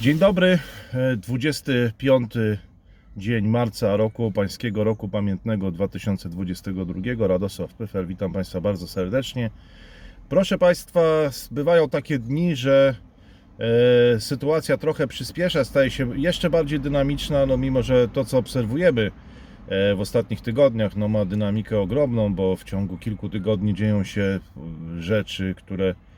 Dzień 0.00 0.18
dobry, 0.18 0.58
e, 0.94 1.16
25 1.16 2.32
dzień 3.16 3.48
marca 3.48 3.96
roku 3.96 4.32
pańskiego 4.32 4.84
roku 4.84 5.08
pamiętnego 5.08 5.70
2022. 5.70 7.28
Radosław 7.28 7.74
Pyfel, 7.74 8.06
witam 8.06 8.32
Państwa 8.32 8.60
bardzo 8.60 8.88
serdecznie. 8.88 9.50
Proszę 10.28 10.58
Państwa, 10.58 11.00
bywają 11.50 11.88
takie 11.88 12.18
dni, 12.18 12.56
że 12.56 12.94
e, 13.58 14.20
sytuacja 14.20 14.76
trochę 14.76 15.06
przyspiesza, 15.06 15.64
staje 15.64 15.90
się 15.90 16.18
jeszcze 16.20 16.50
bardziej 16.50 16.80
dynamiczna, 16.80 17.46
no 17.46 17.56
mimo 17.56 17.82
że 17.82 18.08
to 18.08 18.24
co 18.24 18.38
obserwujemy 18.38 19.10
e, 19.68 19.94
w 19.94 20.00
ostatnich 20.00 20.40
tygodniach 20.40 20.96
no, 20.96 21.08
ma 21.08 21.24
dynamikę 21.24 21.80
ogromną, 21.80 22.34
bo 22.34 22.56
w 22.56 22.64
ciągu 22.64 22.98
kilku 22.98 23.28
tygodni 23.28 23.74
dzieją 23.74 24.04
się 24.04 24.22
e, 24.22 24.40
rzeczy, 25.02 25.54
które 25.56 25.84
E, 25.88 26.09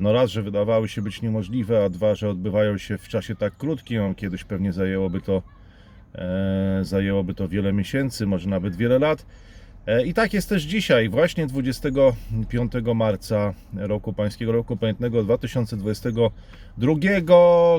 No 0.00 0.12
raz, 0.12 0.30
że 0.30 0.42
wydawały 0.42 0.88
się 0.88 1.02
być 1.02 1.22
niemożliwe, 1.22 1.84
a 1.84 1.88
dwa, 1.88 2.14
że 2.14 2.28
odbywają 2.28 2.78
się 2.78 2.98
w 2.98 3.08
czasie 3.08 3.36
tak 3.36 3.56
krótkim, 3.56 4.14
kiedyś 4.14 4.44
pewnie 4.44 4.72
zajęłoby 4.72 5.20
to, 5.20 5.42
e, 6.14 6.80
zajęłoby 6.82 7.34
to 7.34 7.48
wiele 7.48 7.72
miesięcy, 7.72 8.26
może 8.26 8.48
nawet 8.48 8.76
wiele 8.76 8.98
lat. 8.98 9.26
E, 9.86 10.06
I 10.06 10.14
tak 10.14 10.32
jest 10.34 10.48
też 10.48 10.62
dzisiaj, 10.62 11.08
właśnie 11.08 11.46
25 11.46 12.72
marca 12.94 13.54
roku 13.74 14.12
pańskiego, 14.12 14.52
roku 14.52 14.76
pamiętnego 14.76 15.22
2022, 15.22 16.94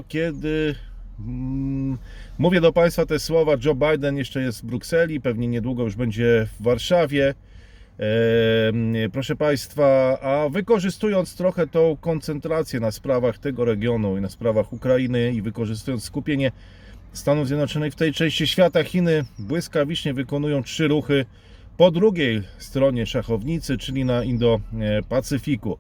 kiedy 0.08 0.76
mm, 1.20 1.98
mówię 2.38 2.62
do 2.62 2.74
Państwa 2.74 3.06
te 3.06 3.20
słowa, 3.20 3.52
Joe 3.66 3.76
Biden 3.76 4.18
jeszcze 4.18 4.42
jest 4.42 4.62
w 4.62 4.66
Brukseli, 4.66 5.22
pewnie 5.22 5.48
niedługo 5.48 5.84
już 5.84 5.96
będzie 5.96 6.48
w 6.60 6.64
Warszawie. 6.64 7.34
Proszę 9.12 9.36
Państwa, 9.36 10.20
a 10.22 10.50
wykorzystując 10.50 11.36
trochę 11.36 11.68
tą 11.68 11.98
koncentrację 12.02 12.80
na 12.80 12.92
sprawach 12.92 13.38
tego 13.38 13.66
regionu 13.66 14.18
i 14.18 14.22
na 14.22 14.30
sprawach 14.30 14.74
Ukrainy 14.74 15.34
i 15.34 15.42
wykorzystując 15.42 16.04
skupienie 16.04 16.52
Stanów 17.14 17.48
Zjednoczonych 17.48 17.94
w 17.94 17.96
tej 17.96 18.14
części 18.14 18.48
świata, 18.48 18.84
Chiny 18.84 19.26
błyskawicznie 19.40 20.14
wykonują 20.14 20.64
trzy 20.64 20.88
ruchy 20.88 21.26
po 21.78 21.92
drugiej 21.92 22.42
stronie 22.58 23.06
szachownicy, 23.06 23.78
czyli 23.78 24.06
na 24.06 24.24
Indo-Pacyfiku. 24.24 25.78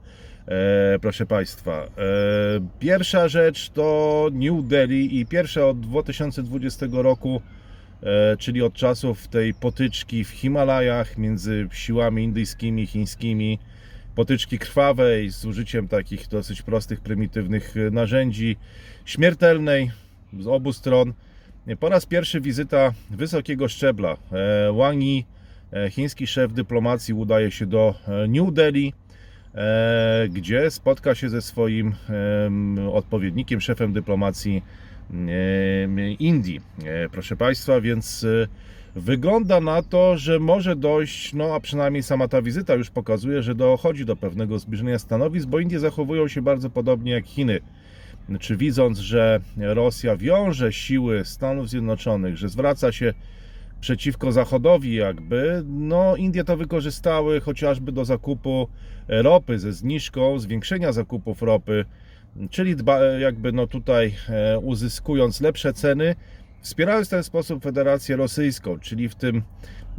E, 0.47 0.99
proszę 0.99 1.25
Państwa, 1.25 1.83
e, 1.83 1.89
pierwsza 2.79 3.27
rzecz 3.27 3.69
to 3.69 4.27
New 4.33 4.65
Delhi 4.67 5.19
i 5.19 5.25
pierwsza 5.25 5.67
od 5.67 5.79
2020 5.79 6.85
roku 6.91 7.41
czyli 8.39 8.61
od 8.61 8.73
czasów 8.73 9.27
tej 9.27 9.53
potyczki 9.53 10.23
w 10.23 10.29
Himalajach 10.29 11.17
między 11.17 11.67
siłami 11.71 12.23
indyjskimi, 12.23 12.87
chińskimi, 12.87 13.59
potyczki 14.15 14.59
krwawej 14.59 15.29
z 15.29 15.45
użyciem 15.45 15.87
takich 15.87 16.27
dosyć 16.27 16.61
prostych, 16.61 17.01
prymitywnych 17.01 17.77
e, 17.77 17.91
narzędzi, 17.91 18.57
śmiertelnej 19.05 19.91
z 20.39 20.47
obu 20.47 20.73
stron. 20.73 21.13
Po 21.79 21.89
raz 21.89 22.05
pierwszy 22.05 22.41
wizyta 22.41 22.93
wysokiego 23.09 23.67
szczebla. 23.67 24.17
E, 24.31 24.73
Wang 24.73 25.03
Yi, 25.03 25.25
e, 25.73 25.89
chiński 25.89 26.27
szef 26.27 26.53
dyplomacji, 26.53 27.13
udaje 27.13 27.51
się 27.51 27.65
do 27.65 27.95
e, 28.07 28.27
New 28.27 28.53
Delhi, 28.53 28.93
e, 29.55 30.27
gdzie 30.29 30.71
spotka 30.71 31.15
się 31.15 31.29
ze 31.29 31.41
swoim 31.41 31.95
em, 32.09 32.79
odpowiednikiem, 32.93 33.61
szefem 33.61 33.93
dyplomacji 33.93 34.57
e, 34.57 34.92
Indii. 36.19 36.61
E, 36.85 37.09
Proszę 37.09 37.35
Państwa, 37.35 37.81
więc 37.81 38.23
e, 38.23 38.47
wygląda 38.95 39.59
na 39.59 39.81
to, 39.81 40.17
że 40.17 40.39
może 40.39 40.75
dojść, 40.75 41.33
no 41.33 41.55
a 41.55 41.59
przynajmniej 41.59 42.03
sama 42.03 42.27
ta 42.27 42.41
wizyta 42.41 42.75
już 42.75 42.89
pokazuje, 42.89 43.43
że 43.43 43.55
dochodzi 43.55 44.05
do 44.05 44.15
pewnego 44.15 44.59
zbliżenia 44.59 44.99
stanowisk, 44.99 45.47
bo 45.47 45.59
Indie 45.59 45.79
zachowują 45.79 46.27
się 46.27 46.41
bardzo 46.41 46.69
podobnie 46.69 47.11
jak 47.11 47.25
Chiny. 47.25 47.59
Czy 48.39 48.57
widząc, 48.57 48.99
że 48.99 49.39
Rosja 49.57 50.17
wiąże 50.17 50.73
siły 50.73 51.25
Stanów 51.25 51.69
Zjednoczonych, 51.69 52.37
że 52.37 52.49
zwraca 52.49 52.91
się 52.91 53.13
przeciwko 53.81 54.31
Zachodowi 54.31 54.95
jakby, 54.95 55.63
no 55.67 56.15
Indie 56.15 56.43
to 56.43 56.57
wykorzystały 56.57 57.41
chociażby 57.41 57.91
do 57.91 58.05
zakupu 58.05 58.67
ropy 59.07 59.59
ze 59.59 59.73
zniżką, 59.73 60.39
zwiększenia 60.39 60.91
zakupów 60.91 61.41
ropy, 61.41 61.85
czyli 62.49 62.75
dba, 62.75 63.03
jakby 63.03 63.51
no 63.51 63.67
tutaj 63.67 64.13
e, 64.29 64.59
uzyskując 64.59 65.41
lepsze 65.41 65.73
ceny, 65.73 66.15
wspierając 66.61 67.07
w 67.07 67.09
ten 67.09 67.23
sposób 67.23 67.63
Federację 67.63 68.15
Rosyjską, 68.15 68.79
czyli 68.79 69.09
w 69.09 69.15
tym 69.15 69.41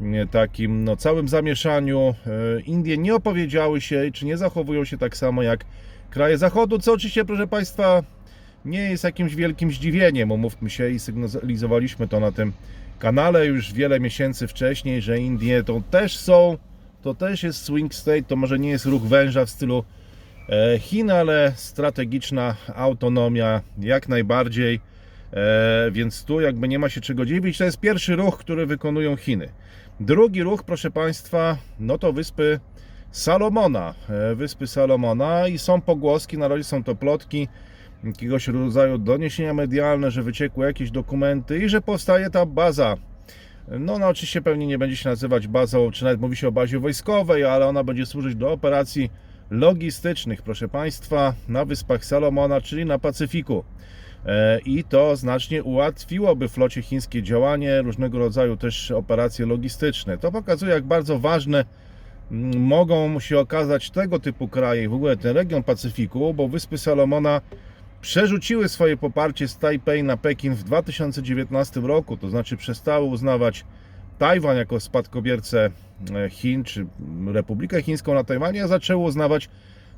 e, 0.03 0.27
takim 0.27 0.85
no, 0.85 0.97
całym 0.97 1.29
zamieszaniu 1.29 2.15
e, 2.27 2.61
Indie 2.61 2.99
nie 2.99 3.15
opowiedziały 3.15 3.81
się, 3.81 4.11
czy 4.13 4.27
nie 4.27 4.37
zachowują 4.37 4.85
się 4.85 4.99
tak 4.99 5.17
samo 5.17 5.43
jak 5.43 5.65
kraje 6.11 6.39
Zachodu, 6.39 6.79
co 6.79 6.93
oczywiście, 6.93 7.25
proszę 7.25 7.47
Państwa, 7.47 8.03
nie 8.65 8.91
jest 8.91 9.05
jakimś 9.05 9.35
wielkim 9.35 9.71
zdziwieniem, 9.71 10.31
umówmy 10.31 10.71
się 10.71 10.91
i 10.91 10.99
sygnalizowaliśmy 10.99 12.09
to 12.09 12.21
na 12.21 12.33
tym 12.33 12.53
kanale 12.99 13.47
już 13.47 13.73
wiele 13.73 14.01
miesięcy 14.01 14.47
wcześniej, 14.47 15.03
że 15.03 15.19
Indie 15.19 15.65
to 15.65 15.83
też 15.91 16.19
są, 16.19 16.59
to 17.03 17.15
też 17.15 17.43
jest 17.43 17.63
swing 17.63 17.95
state, 17.95 18.23
to 18.23 18.37
może 18.37 18.59
nie 18.59 18.71
jest 18.71 18.87
ruch 18.87 19.03
węża 19.03 19.45
w 19.45 19.51
stylu 19.51 19.79
e, 19.79 20.04
Chin, 20.79 21.11
ale 21.11 21.53
strategiczna 21.57 22.57
autonomia 22.75 23.61
jak 23.79 24.09
najbardziej, 24.09 24.81
e, 25.33 25.91
więc 25.91 26.25
tu 26.25 26.41
jakby 26.41 26.69
nie 26.69 26.79
ma 26.79 26.89
się 26.89 27.01
czego 27.01 27.27
dziwić. 27.27 27.59
To 27.59 27.65
jest 27.65 27.81
pierwszy 27.81 28.17
ruch, 28.17 28.39
który 28.39 28.67
wykonują 28.67 29.17
Chiny. 29.17 29.49
Drugi 30.01 30.43
ruch, 30.43 30.63
proszę 30.63 30.91
Państwa, 30.91 31.57
no 31.81 31.99
to 31.99 32.13
wyspy 32.13 32.61
Salomona, 33.11 33.95
e, 34.09 34.35
wyspy 34.35 34.67
Salomona 34.67 35.49
i 35.49 35.59
są 35.59 35.81
pogłoski, 35.81 36.39
na 36.39 36.49
razie 36.49 36.65
są 36.65 36.85
to 36.85 36.95
plotki, 36.95 37.49
jakiegoś 38.05 38.49
rodzaju 38.49 38.99
doniesienia 38.99 39.55
medialne, 39.55 40.11
że 40.11 40.23
wyciekły 40.23 40.67
jakieś 40.67 40.91
dokumenty 40.91 41.59
i 41.59 41.69
że 41.69 41.81
powstaje 41.81 42.31
ta 42.31 42.47
baza. 42.47 42.97
No, 43.69 43.99
no 43.99 44.09
oczywiście 44.09 44.43
pewnie 44.43 44.67
nie 44.67 44.79
będzie 44.79 44.97
się 44.97 45.09
nazywać 45.09 45.49
bazą, 45.49 45.91
czy 45.91 46.05
nawet 46.05 46.21
mówi 46.21 46.37
się 46.37 46.49
o 46.49 46.53
bazie 46.53 46.79
wojskowej, 46.79 47.45
ale 47.45 47.67
ona 47.67 47.85
będzie 47.85 48.07
służyć 48.07 48.35
do 48.37 48.53
operacji 48.53 49.11
logistycznych, 49.51 50.43
proszę 50.43 50.69
Państwa, 50.69 51.35
na 51.49 51.65
Wyspach 51.65 52.05
Salomona, 52.05 52.61
czyli 52.61 52.85
na 52.85 52.99
Pacyfiku. 52.99 53.65
E, 54.27 54.61
I 54.61 54.85
to 54.85 55.17
znacznie 55.17 55.63
ułatwiłoby 55.63 56.49
flocie 56.49 56.83
chińskie 56.83 57.23
działanie, 57.23 57.83
różnego 57.83 58.19
rodzaju 58.19 58.57
też 58.57 58.91
operacje 58.91 59.47
logistyczne. 59.47 60.19
To 60.19 60.33
pokazuje, 60.33 60.73
jak 60.73 60.85
bardzo 60.85 61.19
ważne 61.19 61.65
mm, 62.31 62.61
mogą 62.61 63.21
się 63.21 63.39
okazać 63.39 63.91
tego 63.91 64.19
typu 64.19 64.49
kraje, 64.49 64.89
w 64.89 64.95
ogóle 64.95 65.17
ten 65.17 65.37
region 65.37 65.63
Pacyfiku, 65.63 66.35
bo 66.35 66.49
Wyspy 66.49 66.79
Salomona 66.79 67.41
przerzuciły 68.01 68.69
swoje 68.69 68.97
poparcie 68.97 69.49
z 69.49 69.59
Tajpej 69.59 70.03
na 70.05 70.17
Pekin 70.17 70.55
w 70.55 70.63
2019 70.63 71.81
roku, 71.81 72.17
to 72.17 72.29
znaczy 72.31 72.57
przestały 72.57 73.05
uznawać 73.05 73.65
Tajwan 74.19 74.57
jako 74.57 74.81
spadkobiercę 74.81 75.71
e, 76.15 76.31
Chin, 76.31 76.65
czy 76.65 76.87
Republikę 77.27 77.83
Chińską 77.83 78.15
na 78.15 78.25
Tajwanie, 78.25 78.65
a 78.65 78.69
zaczęły 78.69 79.05
uznawać 79.05 79.49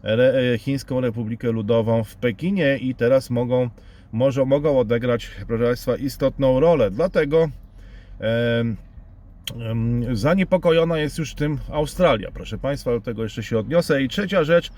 e, 0.04 0.58
Chińską 0.58 1.00
Republikę 1.00 1.52
Ludową 1.52 2.04
w 2.04 2.16
Pekinie 2.16 2.78
i 2.78 2.94
teraz 2.94 3.30
mogą, 3.30 3.70
może, 4.12 4.44
mogą 4.44 4.78
odegrać, 4.78 5.30
proszę 5.46 5.64
Państwa, 5.64 5.96
istotną 5.96 6.60
rolę. 6.60 6.90
Dlatego 6.90 7.48
em, 8.20 8.76
em, 9.60 10.16
zaniepokojona 10.16 10.98
jest 10.98 11.18
już 11.18 11.34
tym 11.34 11.58
Australia. 11.72 12.30
Proszę 12.34 12.58
Państwa, 12.58 12.90
do 12.90 13.00
tego 13.00 13.22
jeszcze 13.22 13.42
się 13.42 13.58
odniosę. 13.58 14.02
I 14.02 14.08
trzecia 14.08 14.44
rzecz, 14.44 14.70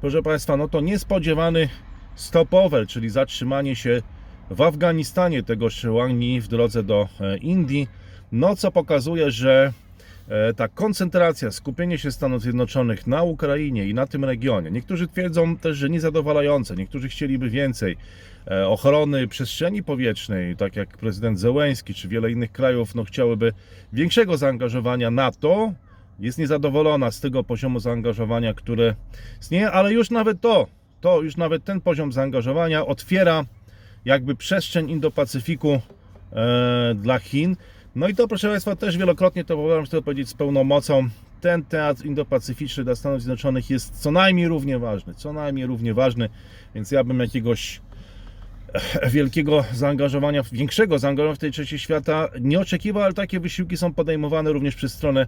proszę 0.00 0.22
Państwa, 0.22 0.56
no 0.56 0.68
to 0.68 0.80
niespodziewany 0.80 1.68
stopover, 2.14 2.86
czyli 2.86 3.10
zatrzymanie 3.10 3.76
się 3.76 4.02
w 4.50 4.60
Afganistanie 4.60 5.42
Wang 5.84 6.22
Yi 6.22 6.40
w 6.40 6.48
drodze 6.48 6.82
do 6.82 7.08
e, 7.20 7.36
Indii, 7.36 7.88
no 8.34 8.56
co 8.56 8.72
pokazuje, 8.72 9.30
że 9.30 9.72
e, 10.28 10.54
ta 10.54 10.68
koncentracja, 10.68 11.50
skupienie 11.50 11.98
się 11.98 12.12
Stanów 12.12 12.42
Zjednoczonych 12.42 13.06
na 13.06 13.22
Ukrainie 13.22 13.88
i 13.88 13.94
na 13.94 14.06
tym 14.06 14.24
regionie. 14.24 14.70
Niektórzy 14.70 15.08
twierdzą 15.08 15.56
też, 15.56 15.76
że 15.76 15.90
niezadowalające, 15.90 16.76
niektórzy 16.76 17.08
chcieliby 17.08 17.50
więcej 17.50 17.96
e, 18.50 18.68
ochrony 18.68 19.28
przestrzeni 19.28 19.82
powietrznej, 19.82 20.56
tak 20.56 20.76
jak 20.76 20.88
prezydent 20.98 21.38
Zełęński 21.38 21.94
czy 21.94 22.08
wiele 22.08 22.30
innych 22.30 22.52
krajów, 22.52 22.94
no 22.94 23.04
chciałyby 23.04 23.52
większego 23.92 24.36
zaangażowania 24.36 25.10
NATO. 25.10 25.72
Jest 26.20 26.38
niezadowolona 26.38 27.10
z 27.10 27.20
tego 27.20 27.44
poziomu 27.44 27.80
zaangażowania, 27.80 28.54
które 28.54 28.94
istnieje, 29.40 29.70
ale 29.70 29.92
już 29.92 30.10
nawet 30.10 30.40
to, 30.40 30.66
to 31.00 31.22
już 31.22 31.36
nawet 31.36 31.64
ten 31.64 31.80
poziom 31.80 32.12
zaangażowania 32.12 32.86
otwiera 32.86 33.44
jakby 34.04 34.36
przestrzeń 34.36 34.90
Indo-Pacyfiku 34.90 35.80
e, 36.32 36.94
dla 36.94 37.18
Chin. 37.18 37.56
No 37.96 38.08
i 38.08 38.14
to, 38.14 38.28
proszę 38.28 38.48
Państwa, 38.48 38.76
też 38.76 38.98
wielokrotnie 38.98 39.44
to 39.44 39.56
powtarzam, 39.56 39.84
chcę 39.84 40.02
powiedzieć 40.02 40.28
z 40.28 40.34
pełną 40.34 40.64
mocą. 40.64 41.08
Ten 41.40 41.64
teatr 41.64 42.04
indopacyficzny 42.04 42.84
dla 42.84 42.94
Stanów 42.94 43.22
Zjednoczonych 43.22 43.70
jest 43.70 44.00
co 44.00 44.10
najmniej 44.10 44.48
równie 44.48 44.78
ważny, 44.78 45.14
co 45.14 45.32
najmniej 45.32 45.66
równie 45.66 45.94
ważny, 45.94 46.28
więc 46.74 46.90
ja 46.90 47.04
bym 47.04 47.20
jakiegoś 47.20 47.80
e, 48.72 49.10
wielkiego 49.10 49.64
zaangażowania, 49.72 50.42
większego 50.52 50.98
zaangażowania 50.98 51.36
w 51.36 51.38
tej 51.38 51.50
trzeciej 51.50 51.78
świata 51.78 52.28
nie 52.40 52.60
oczekiwał, 52.60 53.02
ale 53.02 53.12
takie 53.12 53.40
wysiłki 53.40 53.76
są 53.76 53.94
podejmowane 53.94 54.52
również 54.52 54.74
przez 54.74 54.94
stronę 54.94 55.26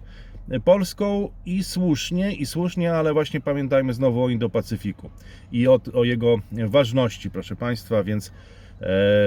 polską 0.63 1.29
i 1.45 1.63
słusznie, 1.63 2.33
i 2.33 2.45
słusznie, 2.45 2.93
ale 2.93 3.13
właśnie 3.13 3.41
pamiętajmy 3.41 3.93
znowu 3.93 4.23
o 4.23 4.29
Indo-Pacyfiku 4.29 5.09
i 5.51 5.67
o, 5.67 5.79
o 5.93 6.03
jego 6.03 6.35
ważności, 6.51 7.31
proszę 7.31 7.55
Państwa, 7.55 8.03
więc 8.03 8.31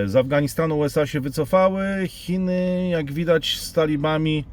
Z 0.05 0.17
Afganistanu 0.17 0.79
USA 0.79 1.07
się 1.07 1.21
wycofały, 1.21 1.85
Chiny, 2.07 2.89
jak 2.89 3.13
widać, 3.13 3.57
z 3.59 3.73
talibami 3.73 4.45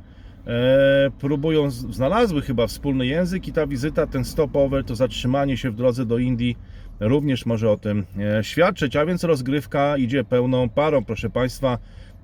e, 0.47 1.11
próbują, 1.19 1.71
znalazły 1.71 2.41
chyba 2.41 2.67
wspólny 2.67 3.05
język 3.05 3.47
i 3.47 3.53
ta 3.53 3.67
wizyta, 3.67 4.07
ten 4.07 4.25
stopover, 4.25 4.83
to 4.83 4.95
zatrzymanie 4.95 5.57
się 5.57 5.71
w 5.71 5.75
drodze 5.75 6.05
do 6.05 6.17
Indii 6.17 6.57
również 6.99 7.45
może 7.45 7.71
o 7.71 7.77
tym 7.77 8.05
e, 8.19 8.43
świadczyć, 8.43 8.95
a 8.95 9.05
więc 9.05 9.23
rozgrywka 9.23 9.97
idzie 9.97 10.23
pełną 10.23 10.69
parą, 10.69 11.05
proszę 11.05 11.29
Państwa, 11.29 11.77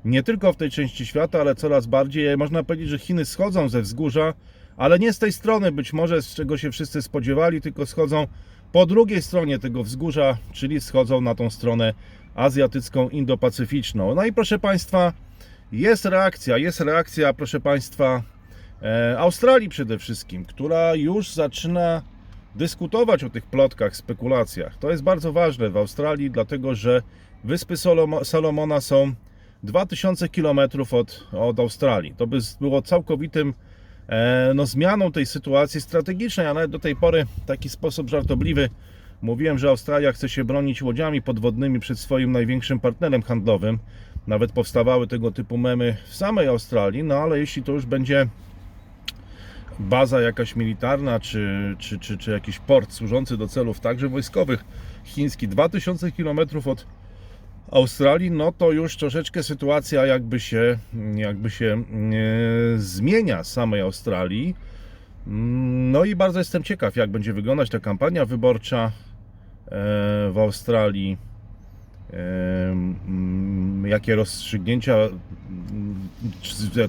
nie 0.05 0.23
tylko 0.23 0.53
w 0.53 0.55
tej 0.55 0.69
części 0.69 1.05
świata, 1.05 1.41
ale 1.41 1.55
coraz 1.55 1.85
bardziej. 1.85 2.37
Można 2.37 2.63
powiedzieć, 2.63 2.89
że 2.89 2.99
Chiny 2.99 3.25
schodzą 3.25 3.69
ze 3.69 3.81
wzgórza, 3.81 4.33
ale 4.77 4.99
nie 4.99 5.13
z 5.13 5.19
tej 5.19 5.33
strony. 5.33 5.71
Być 5.71 5.93
może, 5.93 6.21
z 6.21 6.35
czego 6.35 6.57
się 6.57 6.71
wszyscy 6.71 7.01
spodziewali, 7.01 7.61
tylko 7.61 7.85
schodzą 7.85 8.27
po 8.73 8.85
drugiej 8.85 9.21
stronie 9.21 9.59
tego 9.59 9.83
wzgórza, 9.83 10.37
czyli 10.51 10.81
schodzą 10.81 11.21
na 11.21 11.35
tą 11.35 11.49
stronę 11.49 11.93
azjatycką, 12.35 13.09
indopacyficzną. 13.09 14.15
No 14.15 14.25
i 14.25 14.33
proszę 14.33 14.59
Państwa, 14.59 15.13
jest 15.71 16.05
reakcja, 16.05 16.57
jest 16.57 16.79
reakcja, 16.79 17.33
proszę 17.33 17.59
Państwa, 17.59 18.23
e, 18.81 19.19
Australii 19.19 19.69
przede 19.69 19.97
wszystkim, 19.97 20.45
która 20.45 20.95
już 20.95 21.33
zaczyna 21.33 22.01
dyskutować 22.55 23.23
o 23.23 23.29
tych 23.29 23.45
plotkach, 23.45 23.95
spekulacjach. 23.95 24.77
To 24.77 24.91
jest 24.91 25.03
bardzo 25.03 25.33
ważne 25.33 25.69
w 25.69 25.77
Australii, 25.77 26.31
dlatego 26.31 26.75
że 26.75 27.01
Wyspy 27.43 27.73
Salomona 28.23 28.81
są 28.81 29.13
2000 29.63 30.29
km 30.29 30.59
od, 30.91 31.27
od 31.31 31.59
Australii. 31.59 32.13
To 32.17 32.27
by 32.27 32.37
było 32.61 32.81
całkowitym 32.81 33.53
no, 34.55 34.65
zmianą 34.65 35.11
tej 35.11 35.25
sytuacji 35.25 35.81
strategicznej, 35.81 36.47
a 36.47 36.53
nawet 36.53 36.71
do 36.71 36.79
tej 36.79 36.95
pory 36.95 37.25
w 37.43 37.45
taki 37.45 37.69
sposób 37.69 38.09
żartobliwy 38.09 38.69
mówiłem, 39.21 39.57
że 39.57 39.69
Australia 39.69 40.11
chce 40.11 40.29
się 40.29 40.43
bronić 40.43 40.81
łodziami 40.81 41.21
podwodnymi 41.21 41.79
przed 41.79 41.99
swoim 41.99 42.31
największym 42.31 42.79
partnerem 42.79 43.21
handlowym. 43.21 43.79
Nawet 44.27 44.51
powstawały 44.51 45.07
tego 45.07 45.31
typu 45.31 45.57
memy 45.57 45.97
w 46.05 46.15
samej 46.15 46.47
Australii, 46.47 47.03
no 47.03 47.15
ale 47.15 47.39
jeśli 47.39 47.63
to 47.63 47.71
już 47.71 47.85
będzie 47.85 48.27
baza 49.79 50.21
jakaś 50.21 50.55
militarna, 50.55 51.19
czy, 51.19 51.75
czy, 51.79 51.99
czy, 51.99 52.17
czy 52.17 52.31
jakiś 52.31 52.59
port 52.59 52.93
służący 52.93 53.37
do 53.37 53.47
celów 53.47 53.79
także 53.79 54.09
wojskowych 54.09 54.65
chiński 55.03 55.47
2000 55.47 56.11
km 56.11 56.39
od 56.65 56.85
Australii, 57.71 58.31
no 58.31 58.51
to 58.51 58.71
już 58.71 58.97
troszeczkę 58.97 59.43
sytuacja 59.43 60.05
jakby 60.05 60.39
się, 60.39 60.77
jakby 61.15 61.49
się 61.49 61.65
e, 61.65 62.77
zmienia 62.77 63.43
samej 63.43 63.81
Australii. 63.81 64.55
No 65.91 66.05
i 66.05 66.15
bardzo 66.15 66.39
jestem 66.39 66.63
ciekaw, 66.63 66.95
jak 66.95 67.11
będzie 67.11 67.33
wyglądać 67.33 67.69
ta 67.69 67.79
kampania 67.79 68.25
wyborcza 68.25 68.85
e, 68.85 68.91
w 70.31 70.37
Australii. 70.37 71.17
E, 72.13 72.75
Jakie 73.85 74.15
rozstrzygnięcia, 74.15 74.95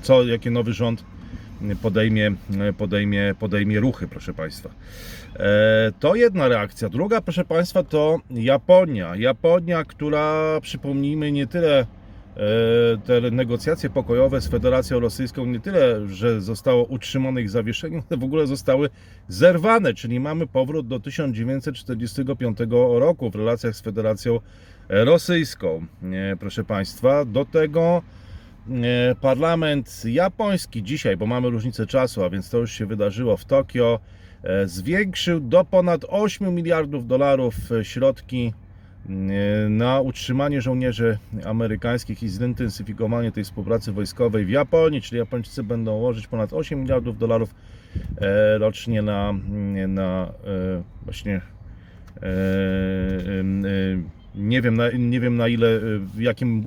co, 0.03 0.25
jakie 0.25 0.51
nowy 0.51 0.73
rząd 0.73 1.05
podejmie, 1.83 2.35
podejmie, 2.79 3.35
podejmie 3.39 3.81
ruchy, 3.81 4.09
proszę 4.09 4.35
Państwa. 4.35 4.71
E, 5.37 5.93
To 6.01 6.15
jedna 6.15 6.49
reakcja. 6.49 6.89
Druga, 6.89 7.21
proszę 7.21 7.45
Państwa, 7.45 7.83
to 7.83 8.19
Japonia. 8.31 9.17
Japonia, 9.17 9.85
która, 9.85 10.59
przypomnijmy, 10.63 11.33
nie 11.33 11.47
tyle 11.47 11.79
e, 11.81 11.87
te 13.05 13.31
negocjacje 13.31 13.91
pokojowe 13.91 14.41
z 14.41 14.49
Federacją 14.49 15.01
Rosyjską, 15.01 15.47
nie 15.47 15.61
tyle, 15.61 16.09
że 16.09 16.41
zostało 16.41 16.85
utrzymane 16.85 17.43
ich 17.43 17.51
zawieszenie, 17.51 18.03
ale 18.11 18.21
w 18.21 18.25
ogóle 18.25 18.47
zostały 18.47 18.91
zerwane, 19.29 19.95
czyli 19.95 20.21
mamy 20.21 20.47
powrót 20.47 20.87
do 20.89 21.01
1945 21.01 22.59
roku 22.99 23.31
w 23.31 23.35
relacjach 23.35 23.77
z 23.77 23.81
Federacją 23.81 24.41
Rosyjską. 24.89 25.87
E, 26.13 26.37
Proszę 26.37 26.65
Państwa, 26.65 27.25
do 27.25 27.45
tego 27.45 28.03
parlament 29.21 30.03
japoński 30.05 30.83
dzisiaj, 30.83 31.17
bo 31.17 31.27
mamy 31.27 31.51
różnicę 31.51 31.87
czasu, 31.87 32.25
a 32.25 32.31
więc 32.31 32.51
to 32.51 32.59
już 32.59 32.73
się 32.73 32.87
wydarzyło 32.87 33.37
w 33.37 33.45
Tokio, 33.45 34.01
e, 34.43 34.69
zwiększył 34.69 35.41
do 35.41 35.65
ponad 35.65 36.05
8 36.09 36.55
miliardów 36.55 37.07
dolarów 37.07 37.55
e, 37.73 37.85
środki 37.85 38.53
e, 39.07 39.69
na 39.69 40.01
utrzymanie 40.01 40.61
żołnierzy 40.61 41.19
amerykańskich 41.45 42.23
i 42.23 42.29
zintensyfikowanie 42.29 43.33
tej 43.33 43.45
współpracy 43.45 43.93
wojskowej 43.93 44.45
w 44.45 44.51
Japonii, 44.51 45.03
czyli 45.03 45.19
Japończycy 45.19 45.63
będą 45.63 45.93
łożyć 45.93 46.27
ponad 46.27 46.53
8 46.53 46.81
miliardów 46.81 47.19
dolarów 47.19 47.55
e, 48.21 48.59
rocznie 48.59 49.03
na, 49.03 49.33
na 49.89 50.33
e, 50.45 50.83
właśnie 51.05 51.35
e, 51.35 51.41
e, 52.23 52.29
nie 54.35 54.63
wiem 54.63 54.77
na, 54.77 54.91
nie 54.91 55.21
wiem 55.21 55.37
na 55.37 55.49
ile, 55.49 55.69
e, 55.69 55.81
w 55.99 56.21
jakim 56.21 56.59
e, 56.59 56.65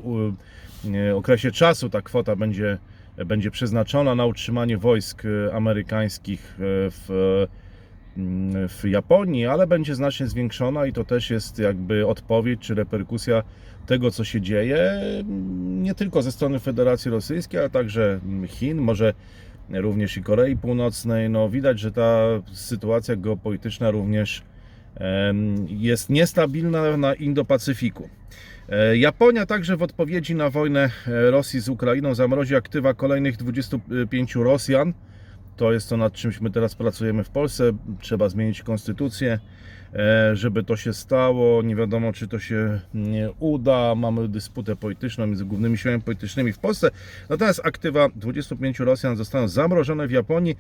okresie 1.16 1.52
czasu 1.52 1.90
ta 1.90 2.02
kwota 2.02 2.36
będzie, 2.36 2.78
będzie 3.26 3.52
przeznaczona 3.52 4.16
na 4.16 4.26
utrzymanie 4.26 4.78
wojsk 4.78 5.24
e, 5.26 5.56
amerykańskich 5.56 6.56
e, 6.56 6.64
w, 6.92 7.48
w 8.68 8.84
Japonii, 8.88 9.46
ale 9.46 9.68
będzie 9.68 9.96
znacznie 9.96 10.28
zwiększona 10.28 10.86
i 10.86 10.94
to 10.94 11.04
też 11.04 11.30
jest 11.30 11.60
jakby 11.60 12.08
odpowiedź 12.08 12.60
czy 12.62 12.76
reperkusja 12.76 13.44
tego, 13.86 14.12
co 14.12 14.24
się 14.24 14.42
dzieje, 14.42 14.78
mm, 14.80 15.84
nie 15.84 15.96
tylko 15.96 16.22
ze 16.22 16.32
strony 16.32 16.60
Federacji 16.60 17.12
Rosyjskiej, 17.12 17.60
ale 17.60 17.70
także 17.70 18.20
Chin, 18.48 18.78
może 18.78 19.14
również 19.70 20.18
i 20.18 20.24
Korei 20.24 20.58
Północnej. 20.58 21.30
No, 21.30 21.50
widać, 21.50 21.80
że 21.80 21.92
ta 21.92 22.22
sytuacja 22.54 23.16
geopolityczna 23.16 23.92
również 23.92 24.44
jest 25.68 26.10
niestabilna 26.10 26.98
na 26.98 27.14
Indo-Pacyfiku. 27.14 28.10
E, 28.70 28.98
Japonia 28.98 29.46
także 29.46 29.78
w 29.78 29.84
odpowiedzi 29.84 30.36
na 30.36 30.50
wojnę 30.50 30.90
e, 31.08 31.32
Rosji 31.32 31.60
z 31.60 31.70
Ukrainą 31.70 32.16
zamrozi 32.16 32.56
aktywa 32.56 32.94
kolejnych 32.94 33.38
25 33.38 34.36
Rosjan. 34.36 34.94
To 35.58 35.74
jest 35.74 35.90
to, 35.90 35.98
nad 35.98 36.14
czymś 36.14 36.42
my 36.42 36.52
teraz 36.52 36.76
pracujemy 36.76 37.24
w 37.24 37.30
Polsce. 37.30 37.72
Trzeba 38.00 38.30
zmienić 38.30 38.64
konstytucję, 38.64 39.40
e, 39.94 40.36
żeby 40.36 40.64
to 40.64 40.78
się 40.78 40.94
stało. 40.94 41.62
Nie 41.62 41.76
wiadomo, 41.76 42.14
czy 42.14 42.28
to 42.28 42.40
się 42.40 42.80
uda. 43.40 43.96
Mamy 43.96 44.28
dysputę 44.28 44.76
polityczną 44.76 45.28
między 45.28 45.46
głównymi 45.46 45.78
siłami 45.78 46.02
politycznymi 46.02 46.54
w 46.54 46.60
Polsce. 46.60 46.92
Natomiast 47.30 47.62
aktywa 47.64 48.10
25 48.16 48.80
Rosjan 48.80 49.16
zostaną 49.16 49.48
zamrożone 49.48 50.08
w 50.08 50.12
Japonii, 50.12 50.58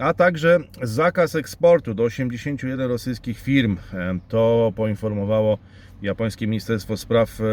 a 0.00 0.14
także 0.14 0.58
zakaz 0.82 1.34
eksportu 1.34 1.94
do 1.94 2.02
81 2.02 2.80
rosyjskich 2.80 3.40
firm. 3.40 3.76
To 4.28 4.72
poinformowało 4.76 5.58
japońskie 6.02 6.46
Ministerstwo 6.46 6.96
Spraw 6.96 7.40
e, 7.40 7.44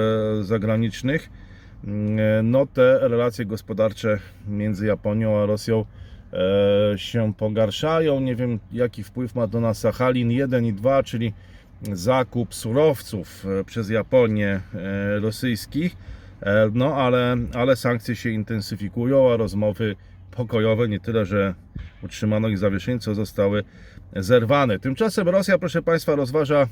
Zagranicznych. 0.43 1.29
Mm, 1.83 2.51
No 2.51 2.65
te 2.65 2.99
relacje 3.01 3.45
gospodarcze 3.45 4.19
między 4.47 4.85
Japonią 4.85 5.37
a 5.41 5.45
Rosją 5.45 5.85
e, 6.33 6.97
się 6.97 7.33
pogarszają. 7.37 8.19
Nie 8.19 8.35
wiem 8.35 8.59
jaki 8.71 9.03
wpływ 9.03 9.35
ma 9.35 9.47
to 9.47 9.59
na 9.61 9.73
Sachalin 9.73 10.31
1 10.31 10.65
i 10.65 10.73
2, 10.73 11.03
czyli 11.03 11.33
zakup 11.81 12.55
surowców 12.55 13.45
e, 13.59 13.63
przez 13.63 13.89
Japonię 13.89 14.59
e, 14.75 15.19
rosyjskich. 15.19 15.95
E, 16.41 16.69
No 16.73 16.95
ale, 16.95 17.35
ale 17.53 17.75
sankcje 17.75 18.15
się 18.15 18.29
intensyfikują, 18.29 19.33
a 19.33 19.37
rozmowy 19.37 19.95
pokojowe 20.31 20.87
nie 20.87 20.99
tyle, 20.99 21.25
że 21.25 21.53
utrzymano 22.03 22.47
ich 22.47 22.57
zawieszenie, 22.57 22.99
co 22.99 23.15
zostały 23.15 23.63
zerwane. 24.15 24.79
Tymczasem 24.79 25.29
Rosja, 25.29 25.57
proszę 25.57 25.81
Państwa, 25.81 26.15
rozważa 26.15 26.67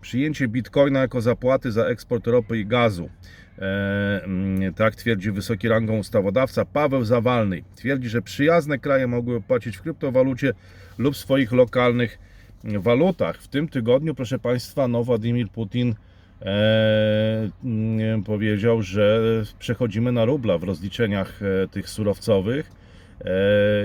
przyjęcie 0.00 0.48
bitcoina 0.48 1.00
jako 1.00 1.20
zapłaty 1.20 1.72
za 1.72 1.84
eksport 1.84 2.26
ropy 2.26 2.58
i 2.58 2.66
gazu. 2.66 3.10
E, 3.58 4.24
mm, 4.24 4.74
tak 4.74 4.94
twierdzi 4.94 5.32
wysoki 5.32 5.68
rangą 5.68 5.98
ustawodawca 5.98 6.64
Paweł 6.64 7.04
Zawalny. 7.04 7.62
Twierdzi, 7.76 8.08
że 8.08 8.22
przyjazne 8.22 8.78
kraje 8.78 9.06
mogły 9.06 9.40
płacić 9.40 9.76
w 9.76 9.82
kryptowalucie 9.82 10.52
lub 10.98 11.16
swoich 11.16 11.52
lokalnych 11.52 12.18
walutach. 12.64 13.36
W 13.36 13.48
tym 13.48 13.68
tygodniu, 13.68 14.14
proszę 14.14 14.38
Państwa, 14.38 14.88
no 14.88 15.04
Władimir 15.04 15.48
Putin 15.48 15.94
e, 16.42 17.50
mm, 17.64 18.22
powiedział, 18.22 18.82
że 18.82 19.20
przechodzimy 19.58 20.12
na 20.12 20.24
rubla 20.24 20.58
w 20.58 20.62
rozliczeniach 20.62 21.40
e, 21.42 21.68
tych 21.68 21.88
surowcowych 21.88 22.72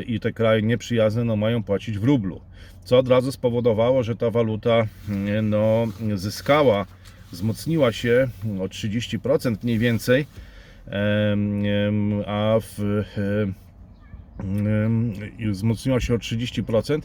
i 0.07 0.19
te 0.19 0.34
kraje 0.34 0.62
nieprzyjazne 0.62 1.24
no, 1.24 1.36
mają 1.36 1.63
płacić 1.63 2.00
w 2.00 2.03
rublu. 2.03 2.41
Co 2.86 2.98
od 2.98 3.08
razu 3.08 3.32
spowodowało, 3.32 4.04
że 4.04 4.15
ta 4.15 4.30
waluta 4.30 4.88
mm, 5.10 5.50
no, 5.50 5.88
zyskała, 6.15 6.86
wzmocniła 7.32 7.92
się 7.92 8.27
o 8.60 8.65
30% 8.65 9.56
mniej 9.63 9.80
więcej, 9.80 10.25
a 12.25 12.60
w, 12.62 13.04
wzmocniła 15.51 16.00
się 16.00 16.13
o 16.13 16.18
30% 16.18 17.01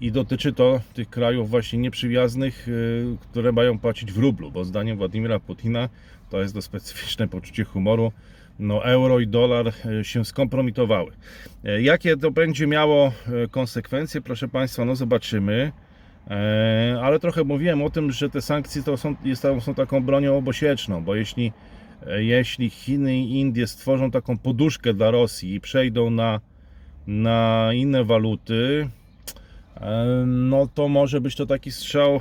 i 0.00 0.12
dotyczy 0.12 0.52
to 0.52 0.80
tych 0.94 1.10
krajów 1.10 1.50
właśnie 1.50 1.78
nieprzyjaznych, 1.78 2.68
y, 2.68 3.16
które 3.20 3.52
mają 3.52 3.78
płacić 3.78 4.12
w 4.12 4.18
rublu, 4.18 4.50
bo 4.50 4.64
zdaniem 4.64 4.96
Władimira 4.96 5.40
Putina 5.40 5.88
to 6.30 6.42
jest 6.42 6.54
to 6.54 6.62
specyficzne 6.62 7.28
poczucie 7.28 7.64
humoru. 7.64 8.12
No, 8.60 8.84
euro 8.84 9.20
i 9.20 9.26
dolar 9.26 9.72
y, 10.00 10.04
się 10.04 10.24
skompromitowały. 10.24 11.12
E, 11.64 11.82
Jakie 11.82 12.16
to 12.16 12.30
będzie 12.30 12.66
miało 12.66 13.12
e, 13.44 13.48
konsekwencje, 13.48 14.20
proszę 14.20 14.48
Państwa, 14.48 14.84
no 14.84 14.96
zobaczymy. 14.96 15.72
E, 16.30 17.00
Ale 17.02 17.20
trochę 17.20 17.44
mówiłem 17.44 17.82
o 17.82 17.90
tym, 17.90 18.12
że 18.12 18.30
te 18.30 18.42
sankcje 18.42 18.82
to 18.82 18.96
są, 18.96 19.16
są 19.60 19.74
taką 19.74 20.00
bronią 20.04 20.36
obosieczną, 20.36 21.04
bo 21.04 21.14
jeśli 21.14 21.52
e, 22.06 22.24
jeśli 22.24 22.70
Chiny 22.70 23.18
i 23.18 23.40
Indie 23.40 23.66
stworzą 23.66 24.10
taką 24.10 24.38
poduszkę 24.38 24.94
dla 24.94 25.10
Rosji 25.10 25.54
i 25.54 25.60
przejdą 25.60 26.10
na, 26.10 26.40
na 27.06 27.70
inne 27.74 28.04
waluty, 28.04 28.88
e, 29.76 30.24
no 30.26 30.68
to 30.74 30.88
może 30.88 31.20
być 31.20 31.36
to 31.36 31.46
taki 31.46 31.72
strzał 31.72 32.16
e, 32.16 32.20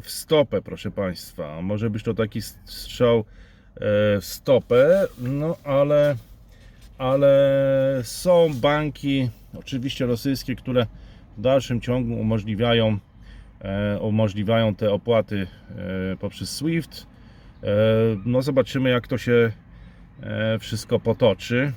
w 0.00 0.10
stopę, 0.10 0.62
proszę 0.62 0.90
Państwa. 0.90 1.62
Może 1.62 1.90
być 1.90 2.02
to 2.02 2.14
taki 2.14 2.42
strzał 2.42 3.18
e, 3.18 3.47
w 3.80 4.18
stopę, 4.20 5.06
no 5.18 5.56
ale, 5.64 6.16
ale 6.98 8.00
są 8.02 8.54
banki, 8.54 9.30
oczywiście 9.58 10.06
rosyjskie, 10.06 10.56
które 10.56 10.86
w 11.38 11.40
dalszym 11.40 11.80
ciągu 11.80 12.20
umożliwiają, 12.20 12.98
e, 13.60 13.98
umożliwiają 14.00 14.74
te 14.74 14.92
opłaty 14.92 15.46
e, 16.12 16.16
poprzez 16.16 16.56
SWIFT. 16.56 17.06
E, 17.62 17.66
No 18.24 18.42
zobaczymy 18.42 18.90
jak 18.90 19.08
to 19.08 19.18
się 19.18 19.52
wszystko 20.60 21.00
potoczy. 21.00 21.72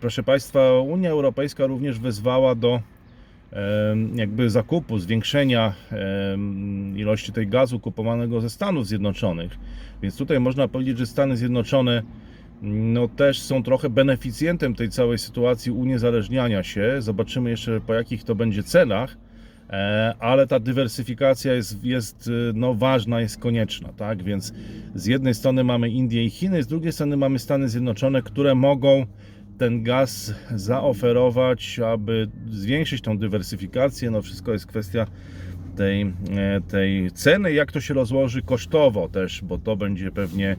Proszę 0.00 0.22
Państwa, 0.22 0.72
Unia 0.80 1.10
Europejska 1.10 1.66
również 1.66 1.98
wezwała 1.98 2.54
do 2.54 2.80
jakby 4.14 4.50
zakupu, 4.50 4.98
zwiększenia 4.98 5.72
ilości 6.96 7.32
tej 7.32 7.46
gazu 7.46 7.80
kupowanego 7.80 8.40
ze 8.40 8.50
Stanów 8.50 8.86
Zjednoczonych. 8.86 9.58
Więc 10.02 10.16
tutaj 10.16 10.40
można 10.40 10.68
powiedzieć, 10.68 10.98
że 10.98 11.06
Stany 11.06 11.36
Zjednoczone 11.36 12.02
no 12.62 13.08
też 13.08 13.42
są 13.42 13.62
trochę 13.62 13.90
beneficjentem 13.90 14.74
tej 14.74 14.88
całej 14.88 15.18
sytuacji 15.18 15.72
uniezależniania 15.72 16.62
się. 16.62 16.96
Zobaczymy 16.98 17.50
jeszcze 17.50 17.80
po 17.80 17.94
jakich 17.94 18.24
to 18.24 18.34
będzie 18.34 18.62
cenach, 18.62 19.16
e, 19.70 20.14
ale 20.18 20.46
ta 20.46 20.60
dywersyfikacja 20.60 21.54
jest, 21.54 21.84
jest 21.84 22.28
e, 22.28 22.52
no, 22.54 22.74
ważna, 22.74 23.20
jest 23.20 23.38
konieczna, 23.38 23.92
tak? 23.92 24.22
Więc 24.22 24.52
z 24.94 25.06
jednej 25.06 25.34
strony 25.34 25.64
mamy 25.64 25.90
Indię 25.90 26.24
i 26.24 26.30
Chiny, 26.30 26.62
z 26.62 26.66
drugiej 26.66 26.92
strony 26.92 27.16
mamy 27.16 27.38
Stany 27.38 27.68
Zjednoczone, 27.68 28.22
które 28.22 28.54
mogą 28.54 29.06
ten 29.60 29.82
gaz 29.82 30.34
zaoferować, 30.54 31.78
aby 31.78 32.28
zwiększyć 32.50 33.00
tą 33.00 33.18
dywersyfikację. 33.18 34.10
No 34.10 34.22
wszystko 34.22 34.52
jest 34.52 34.66
kwestia 34.66 35.06
tej, 35.76 36.02
e, 36.02 36.60
tej 36.68 37.10
ceny, 37.10 37.52
jak 37.52 37.72
to 37.72 37.80
się 37.80 37.94
rozłoży 37.94 38.42
kosztowo 38.42 39.08
też, 39.08 39.42
bo 39.42 39.58
to 39.58 39.76
będzie 39.76 40.10
pewnie 40.10 40.56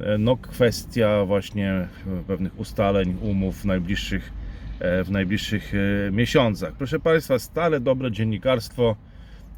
e, 0.00 0.18
no, 0.18 0.36
kwestia 0.36 1.24
właśnie 1.24 1.88
pewnych 2.26 2.58
ustaleń, 2.58 3.16
umów 3.20 3.62
w 3.62 3.64
najbliższych, 3.64 4.32
e, 4.80 5.04
w 5.04 5.10
najbliższych 5.10 5.72
miesiącach. 6.12 6.72
Proszę 6.72 7.00
Państwa, 7.00 7.38
stale 7.38 7.80
dobre 7.80 8.12
dziennikarstwo 8.12 8.96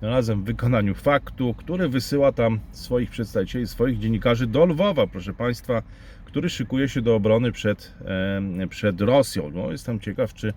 razem 0.03 0.43
w 0.43 0.45
wykonaniu 0.45 0.95
faktu, 0.95 1.55
który 1.55 1.89
wysyła 1.89 2.33
tam 2.33 2.61
swoich 2.73 3.11
przedstawicieli, 3.11 3.67
swoich 3.67 3.99
dziennikarzy 3.99 4.47
do 4.47 4.67
Lwowa, 4.67 5.07
proszę 5.07 5.35
Państwa, 5.35 5.83
który 6.35 6.49
szykuje 6.49 6.89
się 6.89 7.03
do 7.03 7.15
obrony 7.15 7.53
przed, 7.53 7.95
przed 8.71 9.01
Rosją. 9.01 9.51
No, 9.55 9.73
jestem 9.73 10.01
ciekaw, 10.01 10.35
czy 10.35 10.53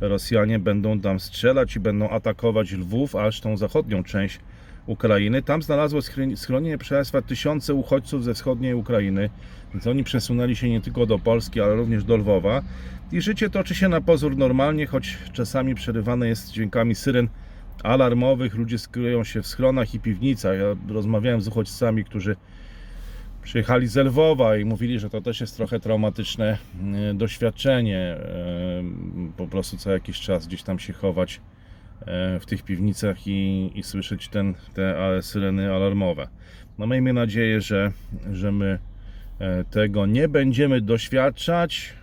Rosjanie 0.00 0.58
będą 0.58 1.00
tam 1.00 1.20
strzelać 1.20 1.76
i 1.76 1.80
będą 1.80 2.08
atakować 2.08 2.72
Lwów, 2.72 3.16
aż 3.16 3.40
tą 3.40 3.56
zachodnią 3.56 4.04
część 4.04 4.40
Ukrainy. 4.86 5.42
Tam 5.42 5.62
znalazło 5.62 6.00
schron- 6.00 6.36
schronienie 6.36 6.78
Państwa 6.78 7.22
tysiące 7.22 7.74
uchodźców 7.74 8.24
ze 8.24 8.34
wschodniej 8.34 8.74
Ukrainy, 8.74 9.30
więc 9.72 9.86
oni 9.86 10.04
przesunęli 10.04 10.56
się 10.56 10.70
nie 10.70 10.80
tylko 10.80 11.06
do 11.06 11.18
Polski, 11.18 11.60
ale 11.60 11.74
również 11.74 12.04
do 12.04 12.16
Lwowa. 12.16 12.62
I 13.12 13.20
życie 13.20 13.50
toczy 13.50 13.74
się 13.74 13.88
na 13.88 14.00
pozór 14.00 14.36
normalnie, 14.36 14.86
choć 14.86 15.18
czasami 15.32 15.74
przerywane 15.74 16.28
jest 16.28 16.52
dźwiękami 16.52 16.94
syren 16.94 17.28
alarmowych. 17.82 18.54
Ludzie 18.54 18.78
skryją 18.78 19.24
się 19.24 19.42
w 19.42 19.46
schronach 19.46 19.94
i 19.94 20.00
piwnicach. 20.00 20.58
Ja 20.58 20.94
rozmawiałem 20.94 21.40
z 21.40 21.48
uchodźcami, 21.48 22.04
którzy 22.04 22.36
przyjechali 23.42 23.86
z 23.86 23.96
Lwowa 23.96 24.56
i 24.56 24.64
mówili, 24.64 24.98
że 24.98 25.10
to 25.10 25.20
też 25.20 25.40
jest 25.40 25.56
trochę 25.56 25.80
traumatyczne 25.80 26.58
e, 27.10 27.14
doświadczenie. 27.14 27.98
e, 27.98 28.18
Po 29.36 29.46
prostu 29.46 29.76
co 29.76 29.90
jakiś 29.92 30.20
czas 30.20 30.46
gdzieś 30.46 30.62
tam 30.62 30.78
się 30.78 30.92
chować 30.92 31.40
e, 32.00 32.40
w 32.40 32.46
tych 32.46 32.62
piwnicach 32.62 33.26
i, 33.26 33.70
i 33.74 33.82
słyszeć 33.82 34.28
ten, 34.28 34.54
te 34.74 35.18
syreny 35.22 35.72
alarmowe. 35.72 36.28
No 36.78 36.86
miejmy 36.86 37.12
nadzieję, 37.12 37.60
że, 37.60 37.92
że 38.32 38.52
my 38.52 38.78
tego 39.70 40.06
nie 40.06 40.28
będziemy 40.28 40.80
doświadczać. 40.80 41.94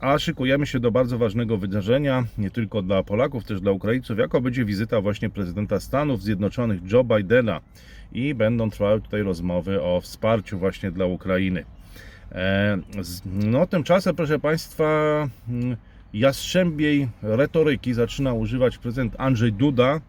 A 0.00 0.18
szykujemy 0.18 0.66
się 0.66 0.80
do 0.80 0.90
bardzo 0.90 1.18
ważnego 1.18 1.58
wydarzenia, 1.58 2.24
nie 2.38 2.50
tylko 2.50 2.82
dla 2.82 3.02
Polaków, 3.02 3.44
też 3.44 3.60
dla 3.60 3.72
Ukraińców, 3.72 4.18
jako 4.18 4.40
będzie 4.40 4.64
wizyta 4.64 5.00
właśnie 5.00 5.30
prezydenta 5.30 5.80
Stanów 5.80 6.22
Zjednoczonych 6.22 6.92
Joe 6.92 7.04
Bidena 7.04 7.60
i 8.12 8.34
będą 8.34 8.70
trwały 8.70 9.00
tutaj 9.00 9.22
rozmowy 9.22 9.82
o 9.82 10.00
wsparciu 10.00 10.58
właśnie 10.58 10.90
dla 10.90 11.06
Ukrainy. 11.06 11.64
E, 12.32 12.78
No 13.24 13.66
tymczasem, 13.66 14.16
proszę 14.16 14.38
Państwa, 14.38 14.88
mm, 15.48 15.76
jastrzębiej 16.14 17.08
retoryki 17.22 17.94
zaczyna 17.94 18.32
używać 18.32 18.78
prezydent 18.78 19.14
Andrzej 19.18 19.52
Duda, 19.52 20.00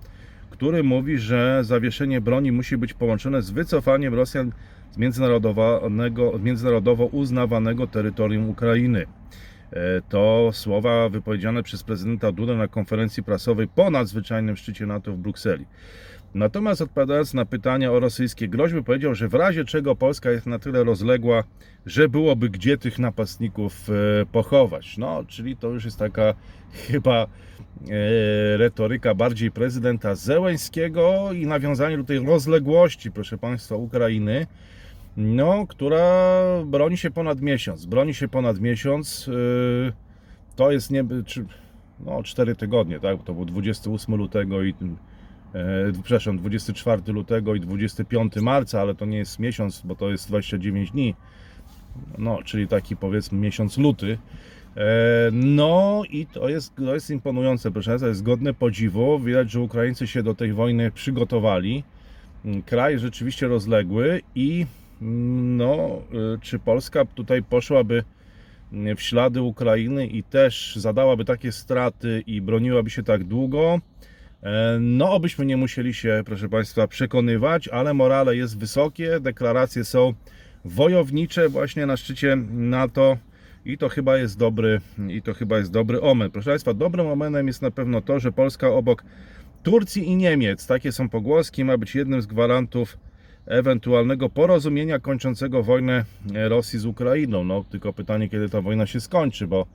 który 0.49 0.83
mówi, 0.83 1.17
że 1.17 1.59
zawieszenie 1.63 2.21
broni 2.21 2.51
musi 2.51 2.77
być 2.77 2.93
połączone 2.93 3.41
z 3.41 3.51
wycofaniem 3.51 4.13
Rosjan 4.13 4.51
z 4.91 4.97
międzynarodowo 6.39 7.05
uznawanego 7.05 7.87
terytorium 7.87 8.49
Ukrainy. 8.49 9.05
E, 9.71 10.01
To 10.09 10.49
słowa 10.53 11.09
wypowiedziane 11.09 11.63
przez 11.63 11.83
prezydenta 11.83 12.31
Dudę 12.31 12.55
na 12.55 12.67
konferencji 12.67 13.23
prasowej 13.23 13.67
po 13.67 13.91
nadzwyczajnym 13.91 14.55
szczycie 14.57 14.85
NATO 14.85 15.11
w 15.11 15.17
Brukseli. 15.17 15.65
Natomiast 16.38 16.82
odpowiadając 16.82 17.34
na 17.34 17.46
pytania 17.46 17.91
o 17.91 18.00
rosyjskie 18.00 18.48
groźby, 18.48 18.84
powiedział, 18.84 19.15
że 19.15 19.27
w 19.27 19.34
razie 19.34 19.65
czego 19.65 19.96
Polska 19.96 20.32
jest 20.32 20.46
na 20.46 20.60
tyle 20.60 20.84
rozległa, 20.84 21.44
że 21.86 22.10
byłoby 22.10 22.50
gdzie 22.50 22.77
tych 22.77 23.00
napastników 23.00 23.89
e, 23.89 24.25
pochować. 24.25 24.98
No, 24.98 25.24
czyli 25.27 25.58
to 25.58 25.70
już 25.70 25.86
jest 25.86 26.00
taka 26.00 26.34
chyba 26.88 27.24
e, 27.24 27.27
retoryka 28.58 29.15
bardziej 29.15 29.51
prezydenta 29.51 30.15
Zełęńskiego 30.15 31.29
i 31.34 31.46
nawiązanie 31.46 31.98
do 31.98 32.03
tej 32.03 32.20
rozległości, 32.20 33.12
proszę 33.12 33.38
Państwa, 33.38 33.75
Ukrainy, 33.75 34.48
no, 35.17 35.67
która 35.67 36.34
broni 36.65 36.98
się 36.98 37.12
ponad 37.12 37.41
miesiąc. 37.41 37.86
Broni 37.86 38.13
się 38.13 38.27
ponad 38.27 38.60
miesiąc. 38.60 39.29
e, 39.88 39.91
To 40.56 40.72
jest 40.72 40.91
nie, 40.91 41.06
no, 42.00 42.24
4 42.24 42.56
tygodnie, 42.56 43.00
tak? 43.00 43.24
To 43.24 43.34
był 43.34 43.46
28 43.46 44.15
lutego 44.15 44.63
i 44.63 44.74
przepraszam, 46.03 46.37
24 46.37 47.01
lutego 47.13 47.55
i 47.55 47.59
25 47.59 48.35
marca, 48.35 48.81
ale 48.81 48.95
to 48.95 49.05
nie 49.05 49.17
jest 49.17 49.39
miesiąc, 49.39 49.81
bo 49.85 49.95
to 49.95 50.09
jest 50.09 50.27
29 50.27 50.91
dni. 50.91 51.15
No, 52.17 52.43
czyli 52.43 52.67
taki 52.67 52.95
powiedzmy 52.95 53.39
miesiąc 53.39 53.77
luty. 53.77 54.17
E, 54.75 55.29
No 55.31 56.03
i 56.09 56.25
to 56.25 56.49
jest, 56.49 56.75
to 56.75 56.93
jest 56.93 57.09
imponujące, 57.09 57.71
proszę 57.71 57.91
Państwa, 57.91 58.07
jest 58.07 58.23
godne 58.23 58.53
podziwu. 58.53 59.19
Widać, 59.19 59.51
że 59.51 59.61
Ukraińcy 59.61 60.07
się 60.07 60.23
do 60.23 60.33
tej 60.35 60.53
wojny 60.53 60.91
przygotowali. 60.91 61.83
Mm, 62.45 62.61
Kraj 62.61 62.99
rzeczywiście 62.99 63.47
rozległy 63.47 64.21
i 64.35 64.65
mm, 65.01 65.57
no, 65.57 66.01
y, 66.35 66.39
czy 66.41 66.59
Polska 66.59 67.05
tutaj 67.05 67.43
poszłaby 67.43 68.03
mm, 68.73 68.97
w 68.97 69.01
ślady 69.01 69.41
Ukrainy 69.41 70.07
i 70.07 70.23
też 70.23 70.75
zadałaby 70.75 71.25
takie 71.25 71.51
straty 71.51 72.23
i 72.27 72.41
broniłaby 72.41 72.89
się 72.89 73.03
tak 73.03 73.23
długo, 73.23 73.79
E, 74.01 74.06
No, 74.79 75.12
obyśmy 75.12 75.46
nie 75.46 75.58
musieli 75.58 75.94
się, 75.94 76.22
proszę 76.25 76.50
Państwa, 76.50 76.88
przekonywać, 76.88 77.67
ale 77.67 77.94
morale 77.94 78.36
jest 78.36 78.60
wysokie, 78.60 79.20
deklaracje 79.20 79.86
są 79.86 80.13
wojownicze 80.65 81.50
właśnie 81.50 81.86
na 81.86 81.98
szczycie 81.98 82.36
NATO 82.51 83.17
i 83.65 83.77
to 83.77 83.89
chyba 83.89 84.17
jest 84.17 84.38
dobry, 84.38 84.82
i 85.10 85.22
to 85.22 85.34
chyba 85.34 85.58
jest 85.58 85.72
dobry 85.72 86.01
omen. 86.01 86.32
Proszę 86.32 86.50
Państwa, 86.50 86.74
dobrym 86.74 87.08
omenem 87.08 87.48
jest 87.48 87.62
na 87.62 87.72
pewno 87.72 88.01
to, 88.01 88.20
że 88.20 88.32
Polska 88.32 88.70
obok 88.70 89.03
Turcji 89.63 90.08
i 90.08 90.15
Niemiec, 90.15 90.67
takie 90.67 90.91
są 90.91 91.10
pogłoski, 91.10 91.65
ma 91.65 91.77
być 91.77 91.96
jednym 91.96 92.22
z 92.22 92.25
gwarantów 92.25 92.98
ewentualnego 93.46 94.29
porozumienia 94.29 95.00
kończącego 95.00 95.63
wojnę 95.63 96.06
Rosji 96.34 96.79
z 96.79 96.86
Ukrainą. 96.86 97.44
No, 97.44 97.63
tylko 97.70 97.94
pytanie, 97.94 98.29
kiedy 98.29 98.50
ta 98.50 98.62
wojna 98.62 98.86
się 98.86 99.00
skończy, 99.00 99.48
bo 99.48 99.65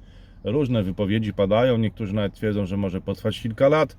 różne 0.45 0.83
wypowiedzi 0.83 1.33
padają, 1.33 1.79
niektórzy 1.79 2.15
nawet 2.15 2.35
twierdzą, 2.35 2.67
że 2.67 2.77
może 2.77 3.01
potrwać 3.01 3.41
kilka 3.41 3.69
lat. 3.69 3.97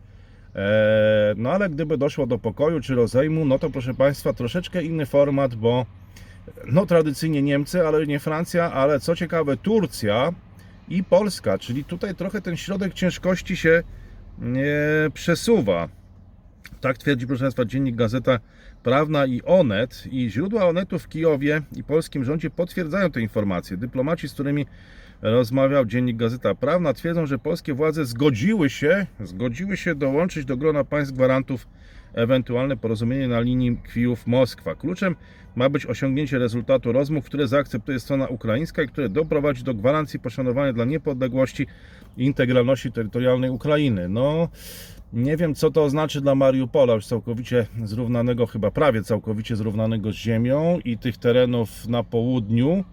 Eee, 0.56 1.36
No 1.38 1.52
ale 1.52 1.70
gdyby 1.70 1.98
doszło 1.98 2.26
do 2.26 2.40
pokoju 2.40 2.82
czy 2.82 2.96
rozejmu, 2.96 3.46
no 3.46 3.60
to 3.60 3.70
proszę 3.70 3.94
Państwa, 3.94 4.34
troszeczkę 4.34 4.84
inny 4.84 5.06
format, 5.06 5.56
bo 5.56 5.86
no 6.66 6.86
tradycyjnie 6.86 7.42
Niemcy, 7.42 7.88
ale 7.88 8.08
nie 8.08 8.20
Francja, 8.20 8.72
ale 8.74 9.00
co 9.00 9.16
ciekawe 9.16 9.58
Turcja 9.58 10.34
i 10.90 11.04
Polska, 11.04 11.58
czyli 11.58 11.84
tutaj 11.84 12.16
trochę 12.16 12.42
ten 12.42 12.58
środek 12.58 12.94
ciężkości 12.94 13.58
się 13.58 13.84
e, 14.40 15.10
przesuwa. 15.14 15.90
Tak 16.82 16.98
twierdzi, 16.98 17.28
proszę 17.28 17.42
Państwa, 17.42 17.66
dziennik 17.66 17.96
Gazeta 17.96 18.40
Prawna 18.84 19.26
i 19.26 19.42
Onet. 19.46 20.04
I 20.12 20.30
źródła 20.30 20.66
Onetu 20.66 21.00
w 21.00 21.08
Kijowie 21.08 21.62
i 21.76 21.84
polskim 21.84 22.26
rządzie 22.26 22.50
potwierdzają 22.50 23.12
te 23.12 23.22
informacje. 23.22 23.78
Dyplomaci, 23.78 24.30
z 24.30 24.34
którymi 24.34 24.66
rozmawiał 25.24 25.86
dziennik 25.86 26.18
Gazeta 26.18 26.56
Prawna, 26.56 26.94
twierdzą, 26.94 27.26
że 27.26 27.40
polskie 27.40 27.74
władze 27.74 28.06
zgodziły 28.06 28.70
się, 28.70 29.06
zgodziły 29.20 29.78
się 29.78 29.96
dołączyć 29.96 30.46
do 30.46 30.58
grona 30.58 30.84
państw 30.84 31.14
gwarantów 31.14 31.68
ewentualne 32.14 32.78
porozumienie 32.78 33.28
na 33.28 33.40
linii 33.40 33.78
Kijów-Moskwa. 33.94 34.76
Kluczem 34.76 35.16
ma 35.56 35.70
być 35.70 35.86
osiągnięcie 35.86 36.40
rezultatu 36.40 36.92
rozmów, 36.92 37.26
które 37.26 37.48
zaakceptuje 37.48 38.00
strona 38.00 38.28
ukraińska 38.28 38.84
i 38.84 38.88
które 38.88 39.10
doprowadzi 39.10 39.64
do 39.64 39.74
gwarancji 39.74 40.20
poszanowania 40.20 40.74
dla 40.74 40.86
niepodległości 40.86 41.68
i 42.18 42.26
integralności 42.26 42.92
terytorialnej 42.92 43.50
Ukrainy. 43.50 44.10
No, 44.10 44.50
nie 45.14 45.38
wiem, 45.38 45.56
co 45.56 45.72
to 45.72 45.90
znaczy 45.90 46.22
dla 46.22 46.36
Mariupola, 46.36 46.94
już 46.94 47.08
całkowicie 47.08 47.66
zrównanego, 47.84 48.46
chyba 48.46 48.72
prawie 48.72 49.04
całkowicie 49.04 49.56
zrównanego 49.56 50.12
z 50.12 50.16
ziemią 50.16 50.80
i 50.86 50.98
tych 50.98 51.18
terenów 51.18 51.88
na 51.88 52.04
południu 52.04 52.84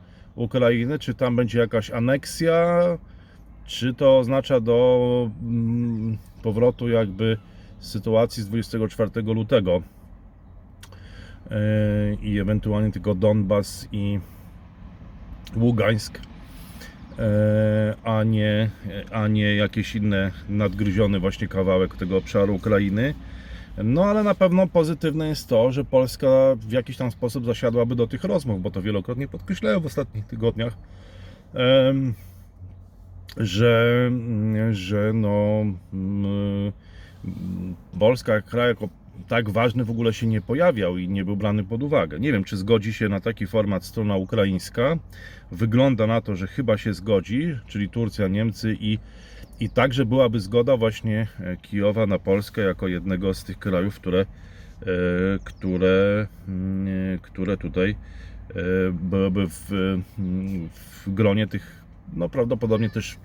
Ukrainy. 0.40 0.98
Czy 0.98 1.14
tam 1.14 1.36
będzie 1.36 1.58
jakaś 1.58 1.90
aneksja, 1.90 2.78
czy 3.66 3.94
to 3.94 4.18
oznacza 4.18 4.60
do 4.60 5.30
mm, 5.42 6.18
powrotu 6.42 6.88
jakby 6.88 7.36
sytuacji 7.78 8.42
z 8.42 8.48
24 8.48 9.10
lutego 9.22 9.82
yy, 11.50 11.56
i 12.22 12.38
ewentualnie 12.38 12.92
tylko 12.92 13.14
Donbas 13.14 13.88
i 13.92 14.20
Ługańsk, 15.56 16.18
yy, 16.18 17.24
a 18.04 18.24
nie, 18.24 18.70
a 19.12 19.28
nie 19.28 19.54
jakieś 19.56 19.96
inne 19.96 20.30
nadgryziony 20.48 21.20
właśnie 21.20 21.48
kawałek 21.48 21.96
tego 21.96 22.16
obszaru 22.16 22.54
Ukrainy. 22.54 23.14
No 23.78 24.04
ale 24.04 24.22
na 24.22 24.34
pewno 24.34 24.66
pozytywne 24.66 25.28
jest 25.28 25.48
to, 25.48 25.72
że 25.72 25.84
Polska 25.84 26.28
w 26.56 26.72
jakiś 26.72 26.96
tam 26.96 27.10
sposób 27.10 27.44
zasiadłaby 27.44 27.96
do 27.96 28.06
tych 28.06 28.24
rozmów, 28.24 28.62
bo 28.62 28.70
to 28.70 28.82
wielokrotnie 28.82 29.28
podkreślałem 29.28 29.80
w 29.80 29.86
ostatnich 29.86 30.26
tygodniach, 30.26 30.76
że, 33.36 34.10
że 34.70 35.12
no, 35.14 35.64
mm, 35.92 36.72
Polska 37.98 38.34
jak 38.34 38.44
kraj 38.44 38.68
jako 38.68 38.88
tak 39.28 39.50
ważny 39.50 39.84
w 39.84 39.90
ogóle 39.90 40.12
się 40.12 40.26
nie 40.26 40.40
pojawiał 40.40 40.98
i 40.98 41.08
nie 41.08 41.24
był 41.24 41.36
brany 41.36 41.64
pod 41.64 41.82
uwagę. 41.82 42.20
Nie 42.20 42.32
wiem, 42.32 42.44
czy 42.44 42.56
zgodzi 42.56 42.92
się 42.92 43.08
na 43.08 43.20
taki 43.20 43.46
format 43.46 43.84
strona 43.84 44.16
ukraińska. 44.16 44.98
Wygląda 45.52 46.06
na 46.06 46.20
to, 46.20 46.36
że 46.36 46.46
chyba 46.46 46.78
się 46.78 46.94
zgodzi, 46.94 47.58
czyli 47.66 47.88
Turcja, 47.88 48.28
Niemcy 48.28 48.76
i, 48.80 48.98
i 49.60 49.70
także 49.70 50.04
byłaby 50.04 50.40
zgoda 50.40 50.76
właśnie 50.76 51.26
e, 51.40 51.56
Kijowa 51.56 52.06
na 52.06 52.18
Polskę 52.18 52.62
jako 52.62 52.88
jednego 52.88 53.34
z 53.34 53.44
tych 53.44 53.58
krajów, 53.58 53.94
które, 53.94 54.20
e, 54.20 54.26
które, 55.44 56.26
mm, 56.48 57.18
które 57.18 57.56
tutaj 57.56 57.90
e, 57.90 58.54
byłyby 58.92 59.46
w, 59.48 59.70
w 60.74 61.14
gronie 61.14 61.46
tych, 61.46 61.82
no 62.16 62.28
prawdopodobnie 62.28 62.90
też 62.90 63.16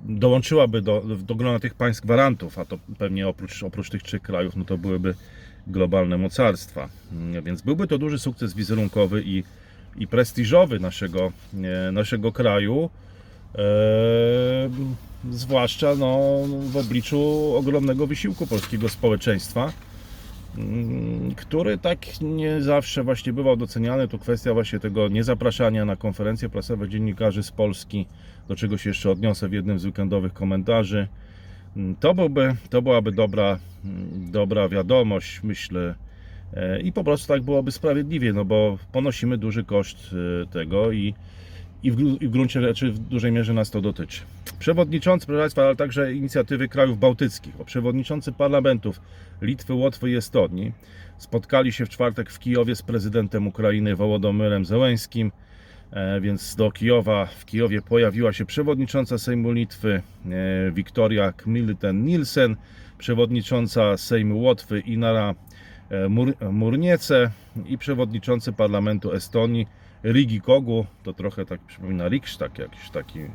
dołączyłaby 0.00 0.82
do, 0.82 1.04
do 1.26 1.34
grona 1.34 1.58
tych 1.58 1.74
państw 1.74 2.02
gwarantów, 2.02 2.58
a 2.58 2.64
to 2.64 2.78
pewnie 2.98 3.28
oprócz, 3.28 3.62
oprócz 3.62 3.90
tych 3.90 4.02
trzech 4.02 4.22
krajów, 4.22 4.56
no 4.56 4.64
to 4.64 4.78
byłyby 4.78 5.14
globalne 5.66 6.18
mocarstwa. 6.18 6.88
Mm, 7.12 7.44
Więc 7.44 7.62
byłby 7.62 7.86
to 7.86 7.98
duży 7.98 8.18
sukces 8.18 8.54
wizerunkowy 8.54 9.22
i, 9.26 9.44
i 9.96 10.06
prestiżowy 10.06 10.80
naszego, 10.80 11.32
e, 11.88 11.92
naszego 11.92 12.32
kraju, 12.32 12.90
e, 13.54 13.60
zwłaszcza 15.30 15.94
no, 15.94 16.18
w 16.70 16.76
obliczu 16.76 17.54
ogromnego 17.56 18.06
wysiłku 18.06 18.46
polskiego 18.46 18.88
społeczeństwa, 18.88 19.72
mm, 20.58 21.34
który 21.34 21.78
tak 21.78 22.20
nie 22.20 22.62
zawsze 22.62 23.04
właśnie 23.04 23.32
bywał 23.32 23.56
doceniany. 23.56 24.08
To 24.08 24.18
kwestia 24.18 24.54
właśnie 24.54 24.80
tego 24.80 25.08
niezapraszania 25.08 25.84
na 25.84 25.96
konferencje 25.96 26.48
prasowe 26.48 26.88
dziennikarzy 26.88 27.42
z 27.42 27.50
Polski, 27.50 28.06
do 28.48 28.56
czego 28.56 28.78
się 28.78 28.90
jeszcze 28.90 29.10
odniosę 29.10 29.48
w 29.48 29.52
jednym 29.52 29.78
z 29.78 29.84
weekendowych 29.84 30.32
komentarzy. 30.32 31.08
Mm, 31.76 31.96
To, 31.96 32.14
byłby, 32.14 32.56
to 32.70 32.82
byłaby 32.82 33.12
dobra, 33.12 33.58
mm, 33.84 34.30
dobra 34.30 34.68
wiadomość, 34.68 35.40
myślę. 35.42 35.94
E, 36.54 36.80
I 36.80 36.92
po 36.92 37.04
prostu 37.04 37.28
tak 37.28 37.42
byłoby 37.42 37.72
sprawiedliwie, 37.72 38.32
no 38.32 38.44
bo 38.44 38.78
ponosimy 38.92 39.38
duży 39.38 39.64
koszt 39.64 39.98
e, 40.42 40.46
tego 40.46 40.92
i, 40.92 41.14
i, 41.82 41.90
w, 41.90 42.22
i 42.22 42.28
w 42.28 42.30
gruncie 42.30 42.60
rzeczy 42.60 42.92
w 42.92 42.98
dużej 42.98 43.32
mierze 43.32 43.54
nas 43.54 43.70
to 43.70 43.80
dotyczy. 43.80 44.20
Przewodniczący, 44.58 45.26
proszę 45.26 45.40
Państwa, 45.40 45.62
ale 45.62 45.76
także 45.76 46.14
inicjatywy 46.14 46.68
krajów 46.68 46.98
bałtyckich, 46.98 47.56
bo 47.56 47.64
przewodniczący 47.64 48.32
parlamentów 48.32 49.00
Litwy, 49.42 49.74
Łotwy 49.74 50.10
i 50.10 50.16
Estonii 50.16 50.72
spotkali 51.18 51.72
się 51.72 51.86
w 51.86 51.88
czwartek 51.88 52.30
w 52.30 52.38
Kijowie 52.38 52.76
z 52.76 52.82
prezydentem 52.82 53.46
Ukrainy 53.46 53.96
Wołodomyrem 53.96 54.64
Zełęskim. 54.64 55.32
E, 55.92 56.20
Więc 56.20 56.56
do 56.56 56.70
Kijowa, 56.70 57.26
w 57.26 57.44
Kijowie 57.44 57.82
pojawiła 57.82 58.32
się 58.32 58.46
przewodnicząca 58.46 59.18
Sejmu 59.18 59.52
Litwy 59.52 60.02
e, 60.26 60.70
Wiktoria 60.72 61.32
Kmilten-Nielsen, 61.32 62.54
przewodnicząca 62.98 63.96
Sejmu 63.96 64.40
Łotwy 64.40 64.80
Inara 64.80 65.34
Mur- 66.08 66.52
Murniece 66.52 67.30
i 67.66 67.78
przewodniczący 67.78 68.52
parlamentu 68.52 69.12
Estonii 69.12 69.66
Rigi 70.04 70.40
Kogu, 70.40 70.86
to 71.02 71.12
trochę 71.12 71.46
tak 71.46 71.60
przypomina 71.60 72.08
Rikstak, 72.08 72.58
jakiś 72.58 72.90
taki 72.90 73.20
e, 73.20 73.28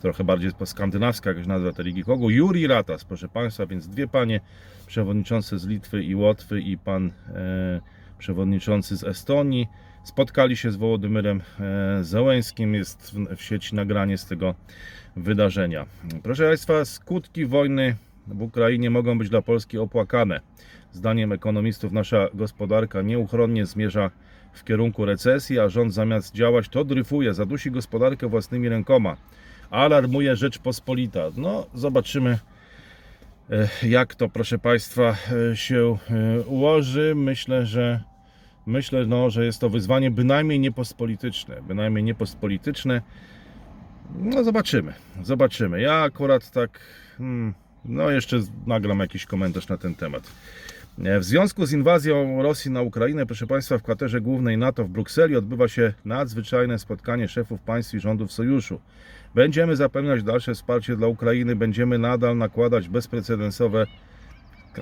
trochę 0.00 0.24
bardziej 0.24 0.50
skandynawska 0.64 1.30
jakaś 1.30 1.46
nazwa 1.46 1.72
te 1.72 1.82
Rigi 1.82 2.04
Kogu, 2.04 2.30
Juri 2.30 2.66
Ratas, 2.66 3.04
proszę 3.04 3.28
Państwa, 3.28 3.66
więc 3.66 3.88
dwie 3.88 4.08
panie 4.08 4.40
przewodniczące 4.86 5.58
z 5.58 5.66
Litwy 5.66 6.02
i 6.02 6.14
Łotwy 6.14 6.60
i 6.60 6.78
pan 6.78 7.12
e, 7.28 7.80
przewodniczący 8.18 8.96
z 8.96 9.04
Estonii. 9.04 9.68
Spotkali 10.04 10.56
się 10.56 10.72
z 10.72 10.76
Wołodymyrem 10.76 11.40
e, 11.60 12.04
Zełęskim, 12.04 12.74
jest 12.74 13.16
w 13.36 13.42
sieci 13.42 13.74
nagranie 13.74 14.18
z 14.18 14.26
tego 14.26 14.54
wydarzenia. 15.16 15.86
Proszę 16.22 16.48
Państwa, 16.48 16.84
skutki 16.84 17.46
wojny 17.46 17.96
w 18.34 18.42
Ukrainie 18.42 18.90
mogą 18.90 19.18
być 19.18 19.28
dla 19.28 19.42
Polski 19.42 19.78
opłakane. 19.78 20.40
Zdaniem 20.92 21.32
ekonomistów 21.32 21.92
nasza 21.92 22.28
gospodarka 22.34 23.02
nieuchronnie 23.02 23.66
zmierza 23.66 24.10
w 24.52 24.64
kierunku 24.64 25.04
recesji, 25.04 25.58
a 25.58 25.68
rząd 25.68 25.94
zamiast 25.94 26.34
działać 26.34 26.68
to 26.68 26.84
dryfuje, 26.84 27.34
zadusi 27.34 27.70
gospodarkę 27.70 28.28
własnymi 28.28 28.68
rękoma. 28.68 29.16
Alarmuje 29.70 30.36
Rzeczpospolita. 30.36 31.20
No, 31.36 31.66
zobaczymy 31.74 32.38
e, 33.50 33.68
jak 33.88 34.14
to, 34.14 34.28
proszę 34.28 34.58
Państwa, 34.58 35.16
e, 35.52 35.56
się 35.56 35.98
e, 36.10 36.40
ułoży. 36.40 37.12
Myślę, 37.16 37.66
że 37.66 38.00
myślę, 38.66 39.06
no, 39.06 39.30
że 39.30 39.44
jest 39.44 39.60
to 39.60 39.70
wyzwanie 39.70 40.10
bynajmniej 40.10 40.60
niepospolityczne. 40.60 41.62
Bynajmniej 41.62 42.04
niepospolityczne. 42.04 43.02
No, 44.18 44.44
zobaczymy. 44.44 44.92
Zobaczymy. 45.22 45.80
Ja 45.80 45.94
akurat 45.94 46.50
tak. 46.50 46.80
Hmm, 47.18 47.54
no, 47.84 48.10
jeszcze 48.10 48.40
nagram 48.66 49.00
jakiś 49.00 49.26
komentarz 49.26 49.68
na 49.68 49.76
ten 49.76 49.94
temat. 49.94 50.22
E, 51.04 51.20
W 51.20 51.24
związku 51.24 51.66
z 51.66 51.72
inwazją 51.72 52.42
Rosji 52.42 52.70
na 52.70 52.82
Ukrainę, 52.82 53.26
proszę 53.26 53.46
Państwa, 53.46 53.78
w 53.78 53.82
kwaterze 53.82 54.20
głównej 54.20 54.58
NATO 54.58 54.84
w 54.84 54.88
Brukseli 54.88 55.36
odbywa 55.36 55.68
się 55.68 55.92
nadzwyczajne 56.04 56.78
spotkanie 56.78 57.28
szefów 57.28 57.60
państw 57.60 57.94
i 57.94 58.00
rządów 58.00 58.32
sojuszu. 58.32 58.80
Będziemy 59.34 59.76
zapewniać 59.76 60.22
dalsze 60.22 60.54
wsparcie 60.54 60.96
dla 60.96 61.06
Ukrainy, 61.06 61.56
będziemy 61.56 61.98
nadal 61.98 62.36
nakładać 62.36 62.88
bezprecedensowe 62.88 63.86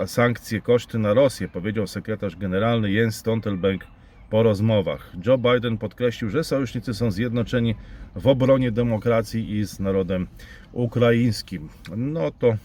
sankcje, 0.07 0.61
koszty 0.61 0.99
na 0.99 1.15
Rosję, 1.15 1.49
powiedział 1.49 1.87
sekretarz 1.87 2.37
generalny 2.37 2.91
Jens 2.91 3.17
Stoltenberg 3.17 3.87
po 4.31 4.43
rozmowach. 4.43 5.13
Joe 5.27 5.39
Biden 5.39 5.79
podkreślił, 5.79 6.31
że 6.31 6.45
sojusznicy 6.45 6.95
są 6.95 7.11
zjednoczeni 7.11 7.75
w 8.17 8.27
obronie 8.27 8.73
demokracji 8.73 9.57
i 9.57 9.65
z 9.65 9.81
narodem 9.81 10.27
ukraińskim. 10.73 11.69
No 11.97 12.31
to 12.31 12.49
e, 12.49 12.59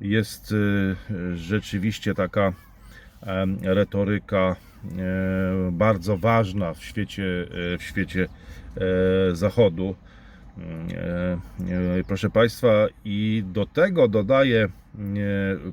jest 0.00 0.52
e, 0.52 1.36
rzeczywiście 1.36 2.14
taka 2.14 2.52
retoryka 3.62 4.56
e, 4.56 4.56
bardzo 5.72 6.16
ważna 6.16 6.74
w 6.74 6.84
świecie, 6.84 7.22
w 7.78 7.82
świecie 7.82 8.28
Zachodu. 9.32 9.94
E, 10.58 12.04
Proszę 12.06 12.30
Państwa, 12.30 12.86
i 13.04 13.44
do 13.52 13.66
tego 13.66 14.08
dodaje 14.08 14.68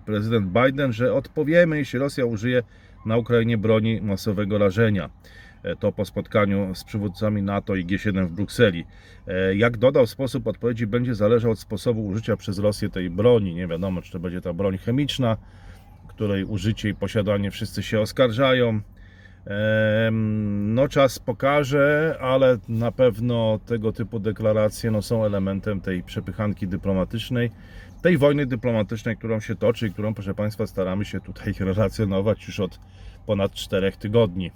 prezydent 0.06 0.48
Biden, 0.48 0.94
że 0.94 1.14
odpowiemy, 1.14 1.78
jeśli 1.78 2.00
Rosja 2.00 2.26
użyje 2.26 2.64
na 3.06 3.18
Ukrainie 3.18 3.58
broni 3.58 4.02
masowego 4.02 4.58
rażenia. 4.58 5.10
E, 5.64 5.76
To 5.76 5.92
po 5.92 6.06
spotkaniu 6.06 6.76
z 6.76 6.84
przywódcami 6.84 7.42
NATO 7.42 7.76
i 7.76 7.86
G7 7.86 8.28
w 8.28 8.32
Brukseli. 8.32 8.86
E, 9.28 9.56
Jak 9.56 9.78
dodał, 9.78 10.08
sposób 10.08 10.48
odpowiedzi 10.48 10.88
będzie 10.88 11.16
zależał 11.16 11.52
od 11.52 11.60
sposobu 11.60 12.06
użycia 12.06 12.38
przez 12.38 12.60
Rosję 12.60 12.90
tej 12.90 13.10
broni. 13.10 13.56
Nie 13.56 13.68
wiadomo, 13.68 14.02
czy 14.02 14.12
to 14.12 14.20
będzie 14.20 14.42
ta 14.42 14.54
broń 14.54 14.78
chemiczna, 14.78 15.38
której 16.08 16.44
użycie 16.44 16.90
i 16.90 16.96
posiadanie 16.96 17.52
wszyscy 17.52 17.84
się 17.84 18.00
oskarżają. 18.00 18.82
No, 20.62 20.88
czas 20.88 21.20
pokaże, 21.20 22.18
ale 22.22 22.58
na 22.70 22.92
pewno 22.92 23.60
tego 23.66 23.92
typu 23.92 24.20
deklaracje 24.20 24.92
no, 24.92 25.02
są 25.02 25.26
elementem 25.26 25.82
tej 25.82 26.04
przepychanki 26.04 26.68
dyplomatycznej, 26.68 27.52
tej 28.02 28.18
wojny 28.18 28.46
dyplomatycznej, 28.46 29.18
którą 29.18 29.40
się 29.40 29.56
toczy 29.56 29.88
i 29.88 29.92
którą, 29.92 30.14
proszę 30.14 30.34
Państwa, 30.34 30.68
staramy 30.68 31.06
się 31.06 31.22
tutaj 31.22 31.54
relacjonować 31.60 32.48
już 32.48 32.60
od 32.60 32.80
ponad 33.26 33.52
czterech 33.52 33.98
tygodni. 33.98 34.52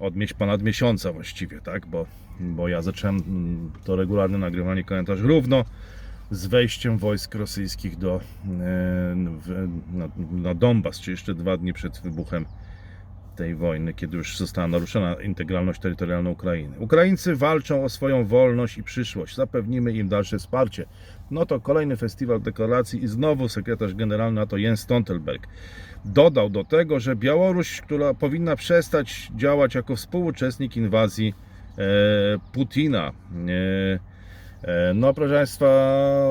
Od 0.00 0.14
ponad 0.38 0.62
miesiąca 0.62 1.12
właściwie, 1.12 1.60
tak? 1.60 1.86
Bo, 1.86 2.06
bo 2.40 2.68
ja 2.68 2.82
zacząłem 2.82 3.16
mm, 3.16 3.70
to 3.84 3.96
regularne 3.96 4.38
nagrywanie 4.38 4.84
komentarzy 4.84 5.22
równo 5.22 5.64
z 6.30 6.46
wejściem 6.46 6.98
wojsk 6.98 7.34
rosyjskich 7.34 7.96
do, 7.96 8.20
e, 8.44 9.14
na, 9.92 10.08
na 10.30 10.54
Donbas, 10.54 11.00
czy 11.00 11.10
jeszcze 11.10 11.34
dwa 11.34 11.56
dni 11.56 11.72
przed 11.72 12.00
wybuchem 12.00 12.46
tej 13.36 13.54
wojny, 13.54 13.94
kiedy 13.94 14.16
już 14.16 14.38
została 14.38 14.68
naruszona 14.68 15.14
integralność 15.14 15.80
terytorialna 15.80 16.30
Ukrainy. 16.30 16.78
Ukraińcy 16.78 17.36
walczą 17.36 17.84
o 17.84 17.88
swoją 17.88 18.24
wolność 18.24 18.78
i 18.78 18.82
przyszłość. 18.82 19.36
Zapewnimy 19.36 19.92
im 19.92 20.08
dalsze 20.08 20.38
wsparcie. 20.38 20.86
No 21.30 21.46
to 21.46 21.60
kolejny 21.60 21.96
festiwal 21.96 22.40
deklaracji 22.40 23.04
i 23.04 23.08
znowu 23.08 23.48
sekretarz 23.48 23.94
generalny 23.94 24.40
NATO 24.40 24.56
Jens 24.56 24.80
Stoltenberg 24.80 25.46
dodał 26.04 26.50
do 26.50 26.64
tego, 26.64 27.00
że 27.00 27.16
Białoruś, 27.16 27.80
która 27.80 28.14
powinna 28.14 28.56
przestać 28.56 29.28
działać 29.36 29.74
jako 29.74 29.96
współuczestnik 29.96 30.76
inwazji 30.76 31.34
e, 31.78 31.82
Putina. 32.52 33.12
E, 34.62 34.68
e, 34.68 34.94
no, 34.94 35.14
proszę 35.14 35.34
Państwa, 35.34 35.68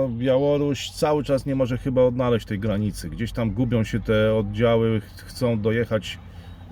Białoruś 0.09 0.89
cały 0.89 1.23
czas 1.23 1.45
nie 1.45 1.55
może 1.55 1.77
chyba 1.77 2.01
odnaleźć 2.01 2.45
tej 2.45 2.59
granicy. 2.59 3.09
Gdzieś 3.09 3.31
tam 3.31 3.51
gubią 3.51 3.83
się 3.83 3.99
te 3.99 4.35
oddziały, 4.35 5.01
ch- 5.01 5.23
chcą 5.25 5.59
dojechać 5.59 6.19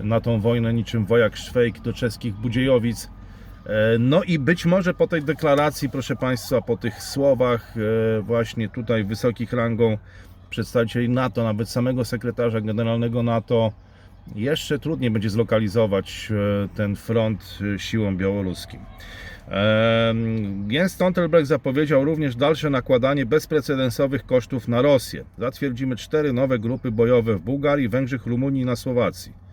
na 0.00 0.20
tą 0.20 0.40
wojnę 0.40 0.74
niczym 0.74 1.06
wojak 1.06 1.36
Szwejk 1.36 1.80
do 1.80 1.92
czeskich 1.92 2.34
Budziejowic. 2.34 3.10
E, 3.66 3.98
No 3.98 4.22
i 4.22 4.38
być 4.38 4.66
może 4.66 4.94
po 4.94 5.06
tej 5.06 5.22
deklaracji, 5.22 5.88
proszę 5.90 6.16
Państwa, 6.16 6.60
po 6.60 6.76
tych 6.76 7.02
słowach 7.02 7.74
e, 7.76 8.20
właśnie 8.20 8.68
tutaj 8.68 9.04
wysokich 9.04 9.52
rangą 9.52 9.98
przedstawicieli 10.50 11.08
NATO, 11.08 11.44
nawet 11.44 11.68
samego 11.68 12.04
sekretarza 12.04 12.60
generalnego 12.60 13.22
NATO, 13.22 13.72
jeszcze 14.34 14.78
trudniej 14.78 15.10
będzie 15.10 15.30
zlokalizować 15.30 16.28
e, 16.30 16.68
ten 16.76 16.96
front 16.96 17.58
siłom 17.78 18.16
białoruskim. 18.16 18.80
Jens 20.68 20.92
Stoltenberg 20.92 21.46
zapowiedział 21.46 22.04
również 22.04 22.36
dalsze 22.36 22.70
nakładanie 22.70 23.26
bezprecedensowych 23.26 24.26
kosztów 24.26 24.68
na 24.68 24.82
Rosję. 24.82 25.24
Zatwierdzimy 25.38 25.96
cztery 25.96 26.32
nowe 26.32 26.58
grupy 26.58 26.90
bojowe 26.90 27.34
w 27.34 27.40
Bułgarii, 27.40 27.88
Węgrzech, 27.88 28.26
Rumunii 28.26 28.62
i 28.62 28.64
na 28.64 28.76
Słowacji. 28.76 29.43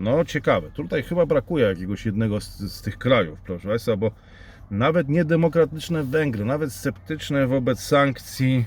No 0.00 0.24
ciekawe, 0.24 0.70
tutaj 0.70 1.02
chyba 1.02 1.26
brakuje 1.26 1.64
jakiegoś 1.66 2.06
jednego 2.06 2.40
z, 2.40 2.58
z 2.58 2.82
tych 2.82 2.98
krajów, 2.98 3.38
proszę 3.46 3.68
Państwa, 3.68 3.96
bo 3.96 4.10
nawet 4.70 5.08
niedemokratyczne 5.08 6.04
Węgry, 6.04 6.44
nawet 6.44 6.72
sceptyczne 6.72 7.46
wobec 7.46 7.80
sankcji 7.80 8.66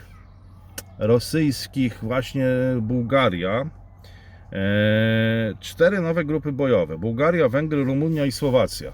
rosyjskich 1.00 2.00
właśnie 2.02 2.46
Bułgaria, 2.82 3.70
e, 4.52 5.54
cztery 5.60 6.02
nowe 6.02 6.26
grupy 6.26 6.52
bojowe, 6.52 6.98
Bułgaria, 6.98 7.50
Węgry, 7.50 7.84
Rumunia 7.84 8.26
i 8.26 8.32
Słowacja. 8.32 8.94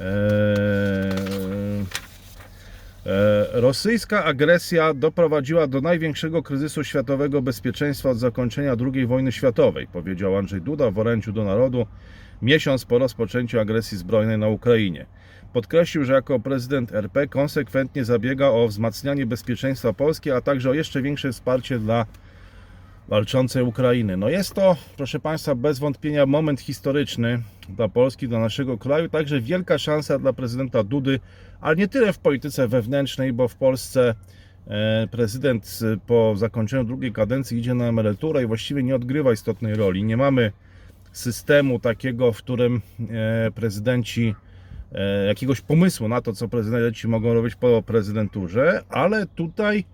E, 0.00 1.65
Rosyjska 3.52 4.24
agresja 4.24 4.94
doprowadziła 4.94 5.66
do 5.66 5.80
największego 5.80 6.42
kryzysu 6.42 6.84
światowego 6.84 7.42
bezpieczeństwa 7.42 8.10
od 8.10 8.18
zakończenia 8.18 8.76
II 8.94 9.06
wojny 9.06 9.32
światowej, 9.32 9.86
powiedział 9.86 10.36
Andrzej 10.36 10.60
Duda 10.60 10.90
w 10.90 10.98
orędziu 10.98 11.32
do 11.32 11.44
narodu 11.44 11.86
miesiąc 12.42 12.84
po 12.84 12.98
rozpoczęciu 12.98 13.60
agresji 13.60 13.98
zbrojnej 13.98 14.38
na 14.38 14.48
Ukrainie. 14.48 15.06
Podkreślił, 15.52 16.04
że 16.04 16.12
jako 16.12 16.40
prezydent 16.40 16.92
RP 16.92 17.26
konsekwentnie 17.26 18.04
zabiega 18.04 18.46
o 18.46 18.68
wzmacnianie 18.68 19.26
bezpieczeństwa 19.26 19.92
Polski, 19.92 20.30
a 20.30 20.40
także 20.40 20.70
o 20.70 20.74
jeszcze 20.74 21.02
większe 21.02 21.32
wsparcie 21.32 21.78
dla 21.78 22.06
walczącej 23.08 23.62
Ukrainy. 23.62 24.16
No 24.16 24.28
jest 24.28 24.54
to, 24.54 24.76
proszę 24.96 25.20
Państwa, 25.20 25.54
bez 25.54 25.78
wątpienia 25.78 26.26
moment 26.26 26.60
historyczny 26.60 27.42
dla 27.68 27.88
Polski, 27.88 28.28
dla 28.28 28.38
naszego 28.38 28.78
kraju, 28.78 29.08
także 29.08 29.40
wielka 29.40 29.78
szansa 29.78 30.18
dla 30.18 30.32
prezydenta 30.32 30.84
Dudy, 30.84 31.20
ale 31.60 31.76
nie 31.76 31.88
tyle 31.88 32.12
w 32.12 32.18
polityce 32.18 32.68
wewnętrznej, 32.68 33.32
bo 33.32 33.48
w 33.48 33.54
Polsce 33.54 34.14
e, 34.66 35.08
prezydent 35.10 35.78
e, 35.82 35.96
po 36.06 36.34
zakończeniu 36.36 36.84
drugiej 36.84 37.12
kadencji 37.12 37.58
idzie 37.58 37.74
na 37.74 37.84
emeryturę 37.84 38.42
i 38.42 38.46
właściwie 38.46 38.82
nie 38.82 38.96
odgrywa 38.96 39.32
istotnej 39.32 39.74
roli. 39.74 40.04
Nie 40.04 40.16
mamy 40.16 40.52
systemu 41.12 41.78
takiego, 41.80 42.32
w 42.32 42.38
którym 42.38 42.80
e, 43.10 43.50
prezydenci 43.50 44.34
jakiegoś 45.26 45.60
pomysłu 45.60 46.08
na 46.08 46.20
to, 46.20 46.32
co 46.32 46.48
prezydenci 46.48 47.08
mogą 47.08 47.34
robić 47.34 47.54
po 47.54 47.82
prezydenturze, 47.82 48.82
ale 48.88 49.26
tutaj 49.26 49.84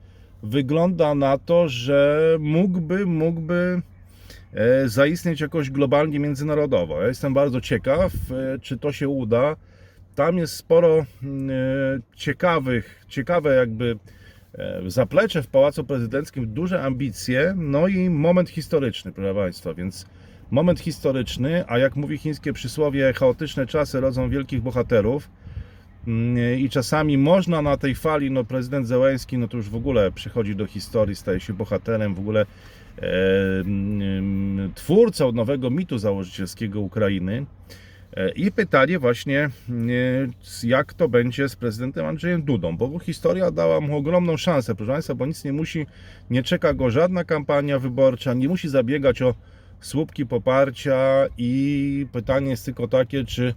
wygląda 0.42 1.14
na 1.14 1.38
to, 1.38 1.68
że 1.68 2.20
mógłby, 2.40 3.06
mógłby 3.06 3.82
zaistnieć 4.86 5.40
jakoś 5.40 5.70
globalnie 5.70 6.18
międzynarodowo. 6.18 7.02
Ja 7.02 7.08
jestem 7.08 7.34
bardzo 7.34 7.60
ciekaw, 7.60 8.12
czy 8.62 8.78
to 8.78 8.92
się 8.92 9.08
uda. 9.08 9.56
Tam 10.14 10.38
jest 10.38 10.56
sporo 10.56 11.06
mm, 11.22 11.50
e, 11.50 11.54
ciekawych, 12.16 13.04
ciekawe 13.08 13.54
jakby 13.54 13.98
e, 14.54 14.82
zaplecze 14.86 15.42
w 15.42 15.46
Pałacu 15.46 15.84
Prezydenckim, 15.84 16.54
duże 16.54 16.82
ambicje, 16.82 17.54
no 17.56 17.88
i 17.88 18.10
moment 18.10 18.48
historyczny, 18.50 19.12
proszę 19.12 19.34
Państwa, 19.34 19.74
więc 19.74 20.06
moment 20.50 20.80
historyczny, 20.80 21.64
a 21.68 21.78
jak 21.78 21.96
mówi 21.96 22.18
chińskie 22.18 22.52
przysłowie, 22.52 23.12
chaotyczne 23.12 23.66
czasy 23.66 24.00
rodzą 24.00 24.30
wielkich 24.30 24.62
bohaterów. 24.62 25.30
Mm, 26.06 26.58
I 26.58 26.68
czasami 26.68 27.18
można 27.18 27.62
na 27.62 27.76
tej 27.76 27.94
fali, 27.94 28.30
no 28.30 28.44
prezydent 28.44 28.86
Zełenski, 28.86 29.38
no 29.38 29.48
to 29.48 29.56
już 29.56 29.68
w 29.68 29.74
ogóle 29.74 30.12
przychodzi 30.12 30.56
do 30.56 30.66
historii, 30.66 31.16
staje 31.16 31.40
się 31.40 31.52
bohaterem, 31.52 32.14
w 32.14 32.18
ogóle 32.18 32.40
e, 32.98 33.02
mm, 33.60 34.72
twórcą 34.74 35.32
nowego 35.32 35.70
mitu 35.70 35.98
założycielskiego 35.98 36.80
Ukrainy. 36.80 37.46
E, 38.16 38.30
I 38.30 38.52
pytanie 38.52 38.98
właśnie, 38.98 39.50
mm, 39.68 40.32
jak 40.62 40.94
to 40.94 41.08
będzie 41.08 41.48
z 41.48 41.56
prezydentem 41.56 42.06
Andrzejem 42.06 42.42
Dudą, 42.42 42.76
bo 42.76 42.98
historia 42.98 43.50
dała 43.50 43.80
mu 43.80 43.96
ogromną 43.96 44.36
szansę, 44.36 44.74
proszę 44.74 44.92
Państwa, 44.92 45.14
bo 45.14 45.26
nic 45.26 45.44
nie 45.44 45.52
musi, 45.52 45.86
nie 46.30 46.42
czeka 46.42 46.74
go 46.74 46.90
żadna 46.90 47.24
kampania 47.24 47.78
wyborcza, 47.78 48.34
nie 48.34 48.48
musi 48.48 48.68
zabiegać 48.68 49.22
o 49.22 49.34
słupki 49.80 50.26
poparcia 50.26 51.26
i 51.38 52.06
pytanie 52.12 52.50
jest 52.50 52.64
tylko 52.64 52.88
takie, 52.88 53.24
czy 53.24 53.54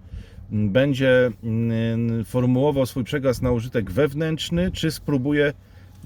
będzie 0.51 1.31
mm, 1.43 2.25
formułował 2.25 2.85
swój 2.85 3.03
przekaz 3.03 3.41
na 3.41 3.51
użytek 3.51 3.91
wewnętrzny, 3.91 4.71
czy 4.71 4.91
spróbuje 4.91 5.53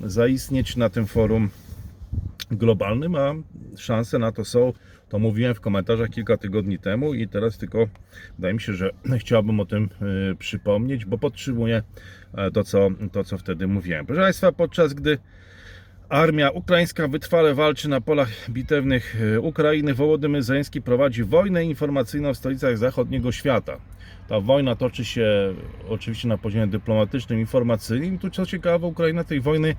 zaistnieć 0.03 0.75
na 0.75 0.89
tym 0.89 1.05
forum 1.05 1.49
globalnym, 2.51 3.15
a 3.15 3.33
szanse 3.77 4.19
na 4.19 4.31
to 4.31 4.45
są. 4.45 4.73
To 5.10 5.19
mówiłem 5.19 5.56
w 5.56 5.62
komentarzach 5.62 6.10
kilka 6.10 6.38
tygodni 6.38 6.80
temu 6.80 7.13
i 7.13 7.28
teraz 7.28 7.58
tylko 7.58 7.88
wydaje 8.38 8.54
mi 8.54 8.62
się, 8.62 8.74
że 8.74 8.91
chciałbym 9.22 9.60
o 9.60 9.65
tym 9.65 9.89
y, 10.32 10.36
przypomnieć, 10.36 11.06
bo 11.06 11.17
podtrzymuję 11.17 11.84
e, 12.34 12.52
to 12.52 12.63
co, 12.63 12.89
to, 13.12 13.24
co 13.24 13.38
wtedy 13.38 13.67
mówiłem. 13.67 14.06
Proszę 14.06 14.22
Państwa, 14.22 14.52
podczas 14.52 14.93
gdy 14.93 15.17
Armia 16.10 16.50
ukraińska 16.50 17.08
wytrwale 17.08 17.54
walczy 17.54 17.89
na 17.89 18.02
polach 18.02 18.30
bitewnych 18.50 19.15
e, 19.36 19.39
Ukrainy. 19.39 19.93
Wołodymyr 19.93 20.43
Zełenski 20.43 20.82
prowadzi 20.82 21.24
wojnę 21.24 21.65
informacyjną 21.65 22.34
w 22.34 22.38
stolicach 22.38 22.78
zachodniego 22.78 23.32
świata. 23.32 23.78
Ta 24.28 24.39
wojna 24.39 24.76
toczy 24.76 25.06
się 25.06 25.54
oczywiście 25.89 26.28
na 26.28 26.38
poziomie 26.38 26.67
dyplomatycznym, 26.67 27.39
informacyjnym. 27.39 28.19
Tu 28.19 28.30
co 28.30 28.45
ciekawe, 28.45 28.88
Ukraina 28.88 29.24
tej 29.24 29.41
wojny 29.41 29.76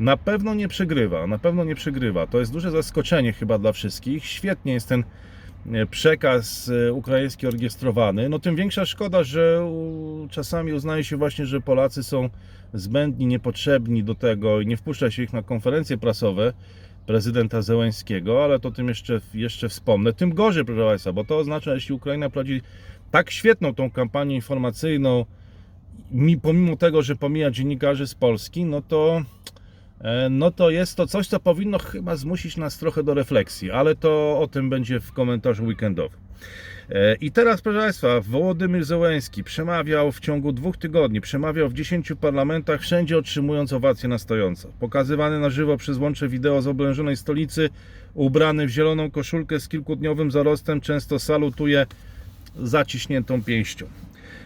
na 0.00 0.16
pewno 0.16 0.54
nie 0.54 0.68
przegrywa. 0.68 1.26
Na 1.26 1.38
pewno 1.38 1.64
nie 1.64 1.74
przegrywa. 1.74 2.26
To 2.26 2.38
jest 2.38 2.52
duże 2.52 2.70
zaskoczenie 2.70 3.32
chyba 3.32 3.58
dla 3.58 3.72
wszystkich. 3.72 4.24
Świetnie 4.24 4.72
jest 4.72 4.88
ten 4.88 5.04
e, 5.72 5.86
przekaz 5.86 6.70
e, 6.88 6.92
ukraiński 6.92 7.46
orkiestrowany. 7.46 8.28
No 8.28 8.38
tym 8.38 8.56
większa 8.56 8.86
szkoda, 8.86 9.24
że 9.24 9.70
czasami 10.30 10.72
uznaje 10.72 11.04
się 11.04 11.16
właśnie, 11.16 11.46
że 11.46 11.60
Polacy 11.60 12.02
są 12.02 12.30
zbędni, 12.74 13.26
niepotrzebni 13.26 14.04
do 14.04 14.14
tego 14.14 14.60
i 14.60 14.66
nie 14.66 14.76
wpuszcza 14.76 15.10
się 15.10 15.22
ich 15.22 15.32
na 15.32 15.42
konferencje 15.42 15.98
prasowe 15.98 16.52
prezydenta 17.06 17.62
Zełęńskiego, 17.62 18.44
ale 18.44 18.58
to 18.60 18.70
tym 18.70 18.88
jeszcze, 18.88 19.20
jeszcze 19.34 19.68
wspomnę. 19.68 20.12
Tym 20.12 20.34
gorzej, 20.34 20.64
proszę 20.64 20.84
Państwa, 20.84 21.12
bo 21.12 21.24
to 21.24 21.38
oznacza, 21.38 21.70
że 21.70 21.74
jeśli 21.74 21.94
Ukraina 21.94 22.30
prowadzi 22.30 22.62
tak 23.10 23.30
świetną 23.30 23.74
tą 23.74 23.90
kampanię 23.90 24.34
informacyjną, 24.34 25.24
mi, 26.10 26.40
pomimo 26.40 26.76
tego, 26.76 27.02
że 27.02 27.16
pomija 27.16 27.50
dziennikarzy 27.50 28.06
z 28.06 28.14
Polski, 28.14 28.64
no 28.64 28.82
to, 28.82 29.22
no 30.30 30.50
to 30.50 30.70
jest 30.70 30.96
to 30.96 31.06
coś, 31.06 31.26
co 31.26 31.40
powinno 31.40 31.78
chyba 31.78 32.16
zmusić 32.16 32.56
nas 32.56 32.78
trochę 32.78 33.02
do 33.02 33.14
refleksji, 33.14 33.70
ale 33.70 33.96
to 33.96 34.40
o 34.40 34.46
tym 34.46 34.70
będzie 34.70 35.00
w 35.00 35.12
komentarzu 35.12 35.64
weekendowym. 35.64 36.20
E, 36.90 37.14
I 37.14 37.30
teraz, 37.30 37.62
proszę 37.62 37.78
Państwa, 37.78 38.20
Wołodymyr 38.20 38.84
Zełenski 38.84 39.44
przemawiał 39.44 40.12
w 40.12 40.20
ciągu 40.20 40.52
dwóch 40.52 40.76
tygodni, 40.76 41.20
przemawiał 41.20 41.68
w 41.68 41.74
10 41.74 42.12
parlamentach, 42.20 42.80
wszędzie 42.80 43.18
otrzymując 43.18 43.72
owacje 43.72 44.08
na 44.08 44.18
stojąco. 44.18 44.68
Pokazywany 44.80 45.40
na 45.40 45.50
żywo 45.50 45.76
przez 45.76 45.98
łącze 45.98 46.28
wideo 46.28 46.62
z 46.62 46.66
oblężonej 46.66 47.16
stolicy, 47.16 47.70
ubrany 48.14 48.66
w 48.66 48.70
zieloną 48.70 49.10
koszulkę 49.10 49.60
z 49.60 49.68
kilkudniowym 49.68 50.30
zarostem, 50.30 50.80
często 50.80 51.18
salutuje 51.18 51.86
zaciśniętą 52.62 53.42
pięścią. 53.42 53.86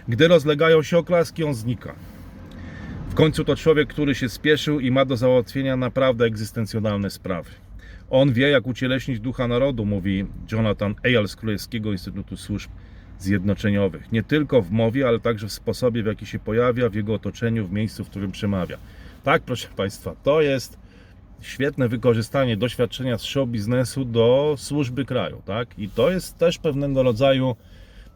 Gdy 0.09 0.29
rozlegają 0.29 0.83
się 0.83 0.99
oklaski, 0.99 1.45
on 1.45 1.55
znika. 1.55 1.95
Końcu 3.19 3.45
to 3.45 3.57
człowiek, 3.57 3.89
który 3.89 4.15
się 4.15 4.29
spieszył 4.29 4.81
i 4.81 4.91
ma 4.91 5.05
do 5.05 5.17
załatwienia 5.17 5.77
naprawdę 5.77 6.25
egzystencjonalne 6.25 7.11
sprawy. 7.11 7.51
On 8.11 8.33
wie, 8.33 8.49
jak 8.49 8.67
ucieleśnić 8.67 9.21
ducha 9.21 9.49
narodu, 9.49 9.87
mówi 9.87 10.27
Jonathan 10.53 10.95
Eyal 11.03 11.29
z 11.29 11.37
Królewskiego 11.37 11.93
Instytutu 11.93 12.37
Służb 12.37 12.71
Zjednoczeniowych. 13.19 14.13
Nie 14.13 14.23
tylko 14.23 14.63
w 14.63 14.71
mowie, 14.71 15.09
ale 15.09 15.21
także 15.21 15.49
w 15.49 15.53
sposobie, 15.53 16.03
w 16.03 16.07
jaki 16.07 16.27
się 16.27 16.39
pojawia, 16.39 16.89
w 16.89 16.95
jego 16.95 17.15
otoczeniu, 17.15 17.67
w 17.67 17.73
miejscu, 17.73 18.05
w 18.05 18.11
którym 18.11 18.33
przemawia. 18.33 18.79
Tak, 19.25 19.43
proszę 19.43 19.69
Państwa, 19.77 20.15
to 20.23 20.43
jest 20.43 20.79
świetne 21.41 21.89
wykorzystanie 21.89 22.57
doświadczenia 22.57 23.19
z 23.19 23.23
show 23.23 23.49
biznesu 23.49 24.05
do 24.05 24.55
służby 24.59 25.05
kraju, 25.05 25.43
tak? 25.45 25.79
I 25.79 25.89
to 25.89 26.11
jest 26.11 26.39
też 26.39 26.59
pewnego 26.59 27.03
rodzaju 27.03 27.57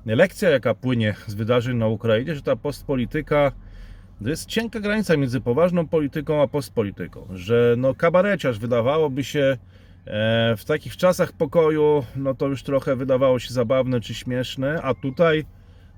lekcja, 0.07 0.51
jaka 0.51 0.75
płynie 0.75 1.15
z 1.27 1.35
wydarzeń 1.35 1.77
na 1.77 1.87
Ukrainie, 1.87 2.35
że 2.35 2.43
ta 2.43 2.57
postpolityka 2.57 3.53
to 4.23 4.31
jest 4.31 4.47
cienka 4.47 4.81
granica 4.81 5.17
między 5.17 5.41
poważną 5.41 5.89
polityką 5.89 6.43
a 6.43 6.47
postpolityką, 6.47 7.27
że 7.35 7.75
no 7.79 7.95
kabareciarz 7.95 8.59
wydawałoby 8.59 9.25
się 9.25 9.57
e, 10.05 10.57
w 10.57 10.65
takich 10.65 10.97
czasach 10.97 11.33
pokoju, 11.33 12.05
no 12.17 12.35
to 12.35 12.47
już 12.47 12.63
trochę 12.63 12.97
wydawało 12.97 13.39
się 13.39 13.55
zabawne 13.55 14.01
czy 14.01 14.15
śmieszne, 14.15 14.83
a 14.83 14.95
tutaj 14.95 15.45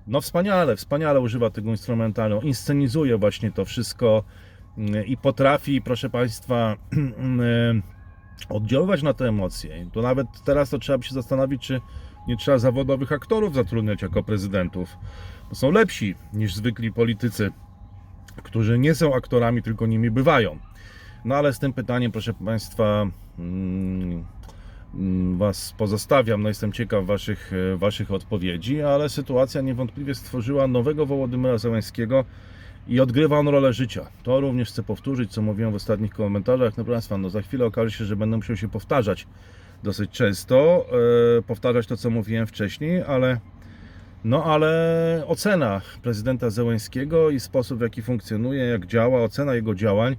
no 0.07 0.21
wspaniale, 0.21 0.77
wspaniale 0.77 1.21
używa 1.21 1.51
tego 1.51 1.71
instrumentalną, 1.71 2.41
inscenizuje 2.41 3.19
właśnie 3.19 3.53
to 3.53 3.65
wszystko 3.65 4.25
mm, 4.79 5.07
i 5.07 5.17
potrafi, 5.17 5.83
proszę 5.83 6.11
Państwa, 6.11 6.77
mm, 6.97 7.83
oddziaływać 8.49 9.03
na 9.03 9.15
te 9.15 9.29
emocje. 9.29 9.87
To 9.93 10.03
nawet 10.03 10.27
teraz 10.45 10.71
to 10.71 10.79
trzeba 10.79 10.99
by 10.99 11.05
się 11.05 11.15
zastanowić, 11.15 11.63
czy 11.63 11.81
nie 12.29 12.37
trzeba 12.37 12.59
zawodowych 12.59 13.13
aktorów 13.13 13.55
zatrudniać 13.55 14.03
jako 14.03 14.23
prezydentów, 14.23 14.97
bo 15.49 15.55
są 15.55 15.71
lepsi 15.71 16.15
niż 16.33 16.55
zwykli 16.55 16.93
politycy, 16.93 17.51
którzy 18.43 18.79
nie 18.79 18.95
są 18.95 19.15
aktorami, 19.15 19.63
tylko 19.63 19.87
nimi 19.87 20.11
bywają. 20.11 20.59
No 21.25 21.35
ale 21.35 21.53
z 21.53 21.59
tym 21.59 21.73
pytaniem, 21.73 22.13
proszę 22.13 22.35
Państwa, 22.35 23.07
mm, 23.39 24.25
mm, 24.95 25.39
Was 25.39 25.75
pozostawiam. 25.79 26.43
No 26.43 26.49
jestem 26.49 26.73
ciekaw 26.73 27.07
waszych, 27.07 27.53
e, 27.73 27.77
waszych 27.77 28.13
odpowiedzi, 28.13 28.83
ale 28.83 29.09
sytuacja 29.09 29.61
niewątpliwie 29.61 30.15
stworzyła 30.15 30.67
nowego 30.67 31.07
Wołodymyra 31.07 31.59
Zełańskiego 31.59 32.25
i 32.89 33.01
odgrywa 33.01 33.39
on 33.39 33.49
rolę 33.49 33.73
życia. 33.73 34.07
To 34.23 34.41
również 34.41 34.69
chcę 34.69 34.83
powtórzyć, 34.83 35.33
co 35.33 35.43
mówiłem 35.43 35.73
w 35.73 35.75
ostatnich 35.75 36.15
komentarzach. 36.15 36.77
No 36.77 36.85
proszę 36.85 36.95
Państwa, 36.95 37.19
no 37.19 37.31
za 37.31 37.43
chwilę 37.43 37.67
okaże 37.67 37.91
się, 37.91 38.05
że 38.05 38.17
będę 38.17 38.37
musiał 38.37 38.57
się 38.57 38.69
powtarzać 38.69 39.27
dosyć 39.83 40.11
często, 40.11 40.87
e, 41.39 41.43
powtarzać 41.43 41.87
to, 41.87 41.97
co 41.97 42.11
mówiłem 42.11 42.47
wcześniej, 42.47 43.03
ale 43.03 43.41
no 44.25 44.45
ale 44.45 45.23
ocena 45.27 45.81
prezydenta 46.03 46.51
Zełęńskiego 46.51 47.31
i 47.31 47.41
sposób, 47.41 47.79
w 47.79 47.83
jaki 47.83 48.03
funkcjonuje, 48.03 48.65
jak 48.65 48.87
działa, 48.87 49.23
ocena 49.23 49.55
jego 49.55 49.75
działań, 49.75 50.17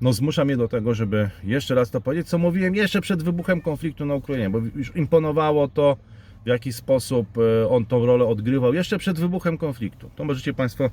no 0.00 0.12
zmusza 0.12 0.44
mnie 0.44 0.56
do 0.56 0.68
tego, 0.68 0.94
żeby 0.94 1.30
jeszcze 1.44 1.74
raz 1.74 1.90
to 1.90 2.00
powiedzieć, 2.00 2.28
co 2.28 2.38
mówiłem 2.38 2.74
jeszcze 2.74 3.00
przed 3.00 3.22
wybuchem 3.22 3.60
konfliktu 3.60 4.06
na 4.06 4.14
Ukrainie, 4.14 4.50
bo 4.50 4.58
już 4.58 4.96
imponowało 4.96 5.68
to, 5.68 5.96
w 6.44 6.48
jaki 6.48 6.72
sposób 6.72 7.38
e, 7.38 7.68
on 7.68 7.86
tą 7.86 8.06
rolę 8.06 8.24
odgrywał 8.24 8.74
jeszcze 8.74 8.98
przed 8.98 9.20
wybuchem 9.20 9.58
konfliktu. 9.58 10.10
To 10.16 10.24
możecie 10.24 10.54
Państwo 10.54 10.90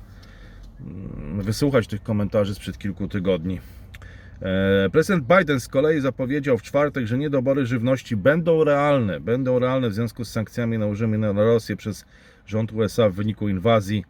mm, 0.80 1.42
wysłuchać 1.42 1.86
tych 1.86 2.02
komentarzy 2.02 2.54
sprzed 2.54 2.78
kilku 2.78 3.08
tygodni. 3.08 3.60
E, 4.42 4.90
Prezydent 4.90 5.24
Biden 5.38 5.60
z 5.60 5.68
kolei 5.68 6.00
zapowiedział 6.00 6.58
w 6.58 6.62
czwartek, 6.62 7.06
że 7.06 7.18
niedobory 7.18 7.66
żywności 7.66 8.16
będą 8.16 8.64
realne. 8.64 9.20
Będą 9.20 9.58
realne 9.58 9.90
w 9.90 9.94
związku 9.94 10.24
z 10.24 10.30
sankcjami 10.30 10.78
nałożonymi 10.78 11.18
na 11.18 11.32
Rosję 11.32 11.76
przez 11.76 12.04
rząd 12.46 12.72
USA 12.72 13.08
w 13.08 13.14
wyniku 13.14 13.48
inwazji 13.48 14.04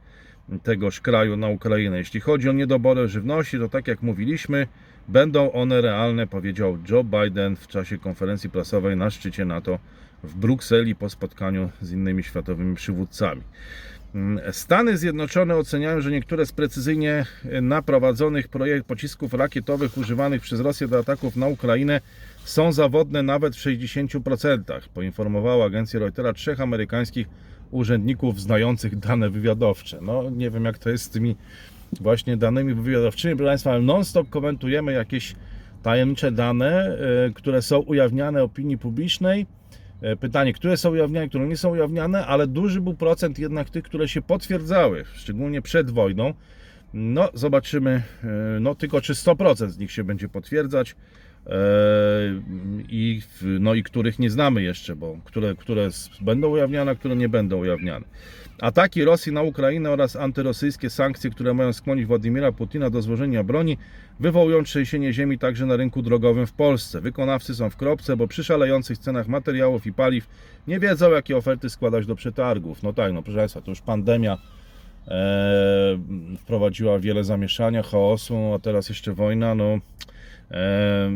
tegoż 0.63 1.01
kraju 1.01 1.37
na 1.37 1.49
Ukrainę. 1.49 1.99
Jeśli 1.99 2.21
chodzi 2.21 2.49
o 2.49 2.53
niedobory 2.53 3.09
żywności, 3.09 3.59
to 3.59 3.69
tak 3.69 3.89
jak 3.89 4.03
mówiliśmy, 4.03 4.67
będą 5.09 5.53
one 5.53 5.81
realne, 5.81 6.27
powiedział 6.27 6.79
Joe 6.91 7.05
Biden 7.05 7.57
w 7.57 7.67
czasie 7.67 7.99
konferencji 7.99 8.51
prasowej 8.51 8.97
na 8.97 9.11
szczycie 9.11 9.45
NATO 9.45 9.79
w 10.25 10.35
Brukseli 10.35 10.95
po 10.95 11.11
spotkaniu 11.11 11.71
z 11.81 11.93
innymi 11.93 12.23
światowymi 12.23 12.77
przywódcami. 12.77 13.43
Stany 14.53 14.97
Zjednoczone 14.97 15.57
oceniają, 15.57 16.01
że 16.01 16.11
niektóre 16.11 16.47
z 16.47 16.53
precyzyjnie 16.53 17.25
naprowadzonych 17.63 18.49
projekt 18.49 18.87
pocisków 18.87 19.35
rakietowych 19.35 19.99
używanych 19.99 20.43
przez 20.43 20.61
Rosję 20.61 20.89
do 20.89 20.99
ataków 20.99 21.37
na 21.37 21.47
Ukrainę 21.47 22.01
są 22.45 22.73
zawodne 22.73 23.23
nawet 23.23 23.57
w 23.57 23.59
60%, 23.59 24.81
poinformowała 24.95 25.67
agencja 25.67 26.01
Reutera 26.01 26.33
trzech 26.33 26.61
amerykańskich 26.61 27.27
urzędników 27.71 28.41
znających 28.41 28.99
dane 28.99 29.31
wywiadowcze. 29.31 29.99
No 30.03 30.31
nie 30.31 30.51
wiem 30.51 30.65
jak 30.65 30.79
to 30.79 30.91
jest 30.91 31.05
z 31.05 31.11
tymi 31.11 31.37
właśnie 32.01 32.37
danymi 32.37 32.75
wywiadowczymi, 32.75 33.37
proszę 33.37 33.51
Państwa, 33.51 33.71
ale 33.71 33.83
non-stop 33.83 34.29
komentujemy 34.29 34.93
jakieś 34.93 35.35
tajemnicze 35.83 36.33
dane, 36.33 36.99
e, 37.27 37.31
które 37.35 37.63
są 37.63 37.79
ujawniane 37.79 38.43
opinii 38.43 38.79
publicznej. 38.79 39.47
E, 40.01 40.17
Pytanie, 40.17 40.53
które 40.53 40.77
są 40.77 40.91
ujawniane, 40.91 41.29
które 41.29 41.47
nie 41.47 41.57
są 41.57 41.71
ujawniane, 41.71 42.27
ale 42.27 42.47
duży 42.47 42.81
był 42.81 42.95
procent 42.95 43.39
jednak 43.39 43.71
tych, 43.71 43.85
które 43.85 44.09
się 44.09 44.23
potwierdzały, 44.23 45.05
szczególnie 45.15 45.63
przed 45.63 45.91
wojną. 45.91 46.35
No, 46.95 47.29
zobaczymy, 47.35 48.03
e, 48.25 48.61
no 48.61 48.75
tylko 48.75 49.01
czy 49.01 49.15
100% 49.15 49.71
z 49.71 49.79
nich 49.79 49.93
się 49.93 50.05
będzie 50.05 50.29
potwierdzać 50.29 50.97
i, 52.89 53.21
no, 53.43 53.75
i 53.75 53.83
których 53.83 54.19
nie 54.19 54.31
znamy 54.31 54.63
jeszcze, 54.63 54.97
bo 54.97 55.19
które, 55.25 55.55
które 55.55 55.89
będą 56.21 56.49
ujawniane, 56.49 56.91
a 56.91 56.95
które 56.95 57.17
nie 57.17 57.29
będą 57.29 57.59
ujawniane. 57.59 58.07
Ataki 58.61 59.05
Rosji 59.05 59.33
na 59.33 59.43
Ukrainę 59.43 59.91
oraz 59.91 60.17
antyrosyjskie 60.17 60.91
sankcje, 60.91 61.31
które 61.31 61.55
mają 61.55 61.73
skłonić 61.73 62.07
Władimira 62.07 62.53
Putina 62.53 62.91
do 62.91 63.03
złożenia 63.03 63.45
broni, 63.45 63.79
wywołują 64.21 64.65
trzęsienie 64.65 65.13
ziemi 65.13 65.39
także 65.39 65.67
na 65.67 65.77
rynku 65.77 66.03
drogowym 66.03 66.47
w 66.47 66.53
Polsce. 66.53 67.01
Wykonawcy 67.01 67.55
są 67.55 67.71
w 67.71 67.77
kropce, 67.77 68.17
bo 68.17 68.29
przy 68.29 68.45
szalejących 68.45 68.99
cenach 68.99 69.29
materiałów 69.29 69.87
i 69.87 69.93
paliw 69.93 70.29
nie 70.67 70.81
wiedzą, 70.81 71.11
jakie 71.11 71.37
oferty 71.37 71.71
składać 71.71 72.07
do 72.07 72.15
przetargów. 72.15 72.83
No 72.83 72.93
tak, 72.93 73.13
no 73.13 73.23
proszę 73.23 73.39
Państwa, 73.39 73.61
to 73.61 73.71
już 73.71 73.81
pandemia 73.81 74.39
e, 75.09 75.99
wprowadziła 76.39 76.99
wiele 76.99 77.25
zamieszania, 77.25 77.83
chaosu, 77.83 78.55
a 78.55 78.59
teraz 78.59 78.89
jeszcze 78.89 79.13
wojna. 79.13 79.55
No, 79.55 79.65
e, 79.65 79.81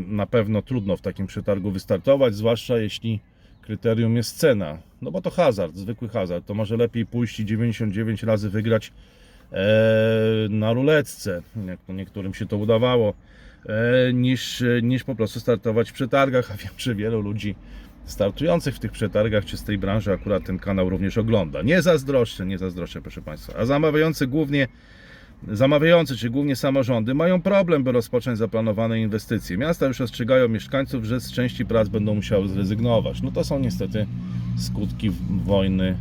na 0.06 0.26
pewno 0.26 0.62
trudno 0.62 0.96
w 0.96 1.00
takim 1.00 1.26
przetargu 1.26 1.70
wystartować, 1.70 2.34
zwłaszcza 2.34 2.78
jeśli 2.78 3.20
kryterium 3.62 4.16
jest 4.16 4.38
cena. 4.38 4.78
No 5.02 5.10
bo 5.10 5.22
to 5.22 5.30
hazard, 5.30 5.76
zwykły 5.76 6.08
hazard. 6.08 6.46
To 6.46 6.54
może 6.54 6.76
lepiej 6.76 7.06
pójść 7.06 7.40
i 7.40 7.44
99 7.44 8.22
razy 8.22 8.50
wygrać 8.50 8.92
e, 9.52 9.64
na 10.50 10.72
ruletce, 10.72 11.42
jak 11.66 11.80
to 11.86 11.92
niektórym 11.92 12.34
się 12.34 12.46
to 12.46 12.56
udawało, 12.56 13.14
e, 13.66 14.12
niż, 14.12 14.64
niż 14.82 15.04
po 15.04 15.14
prostu 15.14 15.40
startować 15.40 15.90
w 15.90 15.92
przetargach. 15.92 16.50
A 16.50 16.56
wiem, 16.56 16.72
że 16.78 16.94
wielu 16.94 17.20
ludzi 17.20 17.54
startujących 18.04 18.74
w 18.74 18.78
tych 18.78 18.92
przetargach, 18.92 19.44
czy 19.44 19.56
z 19.56 19.64
tej 19.64 19.78
branży 19.78 20.12
akurat 20.12 20.44
ten 20.44 20.58
kanał 20.58 20.90
również 20.90 21.18
ogląda. 21.18 21.62
Nie 21.62 21.82
zazdroszczę, 21.82 22.46
nie 22.46 22.58
zazdroszczę, 22.58 23.00
proszę 23.00 23.22
Państwa. 23.22 23.52
A 23.58 23.64
zamawiający 23.64 24.26
głównie 24.26 24.68
Zamawiający, 25.48 26.16
czy 26.16 26.30
głównie 26.30 26.56
samorządy, 26.56 27.14
mają 27.14 27.42
problem, 27.42 27.84
by 27.84 27.92
rozpocząć 27.92 28.38
zaplanowane 28.38 29.00
inwestycje. 29.00 29.58
Miasta 29.58 29.86
już 29.86 30.00
ostrzegają 30.00 30.48
mieszkańców, 30.48 31.04
że 31.04 31.20
z 31.20 31.32
części 31.32 31.66
prac 31.66 31.88
będą 31.88 32.14
musiały 32.14 32.48
zrezygnować. 32.48 33.22
No 33.22 33.32
to 33.32 33.44
są 33.44 33.58
niestety 33.58 34.06
skutki 34.58 35.10
wojny, 35.44 35.96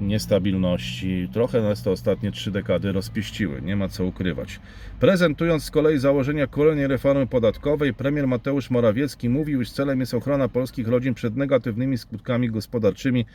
niestabilności. 0.00 1.28
Trochę 1.32 1.62
nas 1.62 1.82
te 1.82 1.90
ostatnie 1.90 2.32
trzy 2.32 2.50
dekady 2.50 2.92
rozpieściły, 2.92 3.62
nie 3.62 3.76
ma 3.76 3.88
co 3.88 4.04
ukrywać. 4.04 4.60
Prezentując 5.00 5.64
z 5.64 5.70
kolei 5.70 5.98
założenia 5.98 6.46
kolejnej 6.46 6.86
reformy 6.86 7.26
podatkowej, 7.26 7.94
premier 7.94 8.26
Mateusz 8.26 8.70
Morawiecki 8.70 9.28
mówił, 9.28 9.62
iż 9.62 9.70
celem 9.70 10.00
jest 10.00 10.14
ochrona 10.14 10.48
polskich 10.48 10.88
rodzin 10.88 11.14
przed 11.14 11.36
negatywnymi 11.36 11.98
skutkami 11.98 12.50
gospodarczymi 12.50 13.26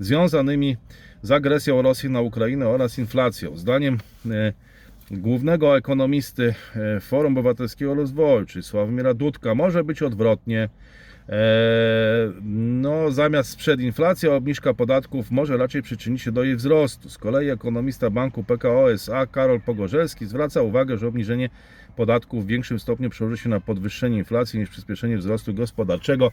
związanymi 0.00 0.76
z 1.22 1.30
agresją 1.30 1.82
Rosji 1.82 2.10
na 2.10 2.20
Ukrainę 2.20 2.68
oraz 2.68 2.98
inflacją. 2.98 3.56
Zdaniem 3.56 3.98
e, 4.30 4.52
głównego 5.10 5.76
ekonomisty 5.76 6.54
e, 6.76 7.00
Forum 7.00 7.32
Obywatelskiego 7.38 7.94
Rozwoju, 7.94 8.46
czyli 8.46 8.62
Sławomira 8.62 9.14
Dudka, 9.14 9.54
może 9.54 9.84
być 9.84 10.02
odwrotnie. 10.02 10.68
E, 11.28 12.32
no, 12.42 13.10
zamiast 13.10 13.50
sprzed 13.50 13.80
inflacja, 13.80 14.34
obniżka 14.34 14.74
podatków 14.74 15.30
może 15.30 15.56
raczej 15.56 15.82
przyczynić 15.82 16.22
się 16.22 16.32
do 16.32 16.44
jej 16.44 16.56
wzrostu. 16.56 17.10
Z 17.10 17.18
kolei 17.18 17.48
ekonomista 17.48 18.10
banku 18.10 18.44
PKO 18.44 18.92
SA 18.92 19.26
Karol 19.26 19.60
Pogorzelski 19.60 20.26
zwraca 20.26 20.62
uwagę, 20.62 20.98
że 20.98 21.08
obniżenie 21.08 21.50
podatków 21.96 22.44
w 22.44 22.46
większym 22.46 22.78
stopniu 22.78 23.10
przełoży 23.10 23.36
się 23.36 23.48
na 23.48 23.60
podwyższenie 23.60 24.18
inflacji 24.18 24.60
niż 24.60 24.70
przyspieszenie 24.70 25.18
wzrostu 25.18 25.54
gospodarczego. 25.54 26.30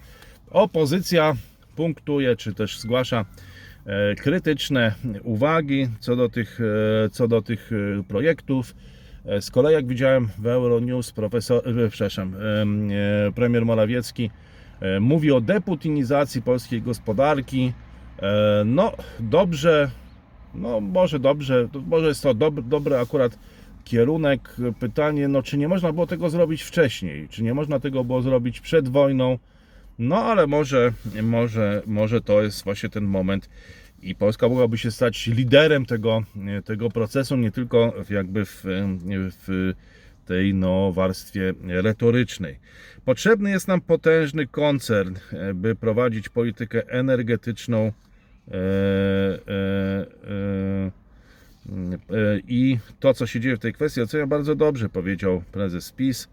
Opozycja 0.51 1.35
punktuje, 1.75 2.35
czy 2.35 2.53
też 2.53 2.79
zgłasza 2.79 3.25
e, 3.85 4.15
krytyczne 4.15 4.95
uwagi 5.23 5.87
co 5.99 6.15
do 6.15 6.29
tych, 6.29 6.59
e, 7.05 7.09
co 7.09 7.27
do 7.27 7.41
tych 7.41 7.71
projektów. 8.07 8.75
Z 9.41 9.51
kolei, 9.51 9.73
jak 9.73 9.87
widziałem 9.87 10.29
w 10.37 10.47
Euronews, 10.47 11.11
profesor, 11.11 11.63
przepraszam, 11.89 12.35
premier 13.35 13.65
Morawiecki 13.65 14.29
mówi 14.99 15.31
o 15.31 15.41
deputinizacji 15.41 16.41
polskiej 16.41 16.81
gospodarki. 16.81 17.73
No, 18.65 18.91
dobrze, 19.19 19.91
no 20.55 20.81
może 20.81 21.19
dobrze, 21.19 21.67
może 21.87 22.07
jest 22.07 22.23
to 22.23 22.33
dobry, 22.33 22.63
dobry 22.63 22.97
akurat 22.97 23.39
kierunek. 23.83 24.55
Pytanie, 24.79 25.27
no 25.27 25.43
czy 25.43 25.57
nie 25.57 25.67
można 25.67 25.93
było 25.93 26.07
tego 26.07 26.29
zrobić 26.29 26.61
wcześniej? 26.61 27.29
Czy 27.29 27.43
nie 27.43 27.53
można 27.53 27.79
tego 27.79 28.03
było 28.03 28.21
zrobić 28.21 28.59
przed 28.59 28.89
wojną? 28.89 29.39
No 29.99 30.17
ale 30.17 30.47
może, 30.47 30.93
może, 31.23 31.81
może 31.85 32.21
to 32.21 32.41
jest 32.41 32.63
właśnie 32.63 32.89
ten 32.89 33.03
moment 33.03 33.49
i 34.01 34.15
Polska 34.15 34.49
mogłaby 34.49 34.77
się 34.77 34.91
stać 34.91 35.27
liderem 35.27 35.85
tego, 35.85 36.23
tego 36.65 36.89
procesu, 36.89 37.37
nie 37.37 37.51
tylko 37.51 37.93
jakby 38.09 38.45
w, 38.45 38.63
w 39.47 39.73
tej 40.25 40.53
no, 40.53 40.91
warstwie 40.91 41.53
retorycznej. 41.67 42.59
Potrzebny 43.05 43.49
jest 43.49 43.67
nam 43.67 43.81
potężny 43.81 44.47
koncern, 44.47 45.15
e, 45.31 45.53
by 45.53 45.75
prowadzić 45.75 46.29
politykę 46.29 46.87
energetyczną 46.87 47.81
e, 47.81 47.91
e, 48.51 48.55
i 52.47 52.77
to, 52.99 53.13
co 53.13 53.27
się 53.27 53.39
dzieje 53.39 53.55
w 53.55 53.59
tej 53.59 53.73
kwestii, 53.73 54.01
ocenia 54.01 54.27
bardzo 54.27 54.55
dobrze, 54.55 54.89
powiedział 54.89 55.43
prezes 55.51 55.91
PiS 55.91 56.27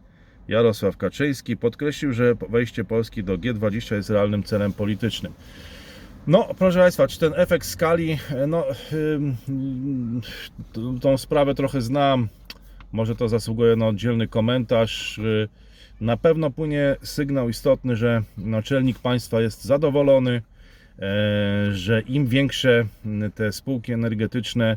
Jarosław 0.49 0.97
Kaczyński. 0.97 1.57
Podkreślił, 1.57 2.13
że 2.13 2.35
wejście 2.49 2.85
Polski 2.85 3.25
do 3.25 3.39
G20 3.39 3.95
jest 3.95 4.11
realnym 4.11 4.43
celem 4.43 4.73
politycznym. 4.73 5.33
No, 6.27 6.49
proszę 6.59 6.79
Państwa, 6.79 7.09
czy 7.09 7.21
ten 7.21 7.33
efekt 7.37 7.67
skali, 7.67 8.19
no, 8.49 8.65
tą 11.01 11.19
sprawę 11.19 11.55
trochę 11.55 11.83
znam, 11.83 12.29
może 12.93 13.17
to 13.17 13.29
zasługuje 13.29 13.77
na 13.77 13.87
oddzielny 13.89 14.29
komentarz. 14.29 15.19
Y, 15.19 15.49
Na 16.01 16.17
pewno 16.17 16.51
płynie 16.51 16.97
sygnał 17.03 17.49
istotny, 17.49 17.97
że 17.97 18.23
naczelnik 18.39 18.99
państwa 18.99 19.41
jest 19.41 19.65
zadowolony, 19.65 20.33
e, 20.33 20.43
że 21.73 22.01
im 22.01 22.27
większe 22.27 22.85
m, 23.07 23.33
te 23.35 23.53
spółki 23.53 23.93
energetyczne, 23.93 24.77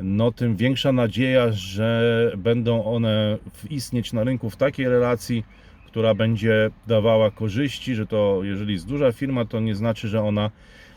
no 0.00 0.32
tym 0.32 0.56
większa 0.56 0.92
nadzieja, 0.92 1.52
że 1.52 2.32
będą 2.36 2.84
one 2.84 3.38
istnieć 3.70 4.12
na 4.12 4.24
rynku 4.24 4.50
w 4.50 4.56
takiej 4.56 4.88
relacji, 4.88 5.44
która 5.86 6.14
będzie 6.14 6.70
dawała 6.86 7.30
korzyści, 7.30 7.94
że 7.94 8.06
to 8.06 8.40
jeżeli 8.42 8.72
jest 8.72 8.88
duża 8.88 9.12
firma, 9.12 9.44
to 9.44 9.60
nie 9.60 9.74
znaczy, 9.74 10.08
że 10.08 10.22
ona 10.22 10.50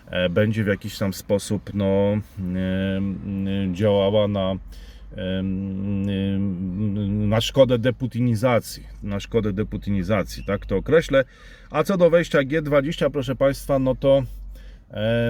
e, 0.10 0.30
będzie 0.30 0.64
w 0.64 0.68
jakiś 0.68 0.98
tam 0.98 1.14
sposób 1.14 1.72
no, 1.74 1.86
e, 1.86 2.20
działała 3.74 4.28
na, 4.28 4.56
na 7.08 7.42
szkodę 7.42 7.80
deputinizacji, 7.80 8.84
na 9.04 9.20
szkodę 9.20 9.54
deputinizacji, 9.54 10.44
tak 10.44 10.66
to 10.66 10.78
określę. 10.78 11.24
A 11.70 11.84
co 11.84 11.98
do 11.98 12.10
wejścia 12.10 12.40
G20, 12.40 13.10
proszę 13.10 13.36
Państwa, 13.36 13.80
no 13.80 13.96
to 13.96 14.24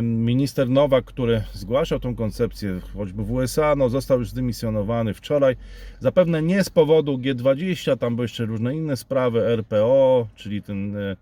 minister 0.01 0.69
Nowak, 0.69 1.05
który 1.05 1.43
zgłaszał 1.53 1.99
tą 1.99 2.15
koncepcję, 2.15 2.79
choćby 2.93 3.23
w 3.23 3.31
USA, 3.31 3.75
no 3.75 3.89
został 3.89 4.19
już 4.19 4.29
zdymisjonowany 4.29 5.13
wczoraj. 5.13 5.55
Zapewne 5.99 6.41
nie 6.41 6.63
z 6.63 6.69
powodu 6.69 7.17
G20, 7.17 7.97
tam 7.97 8.15
były 8.15 8.23
jeszcze 8.23 8.45
różne 8.45 8.75
inne 8.75 8.97
sprawy, 8.97 9.41
RPO, 9.41 10.27
czyli 10.35 10.61
ten 10.61 10.97
e, 10.97 11.15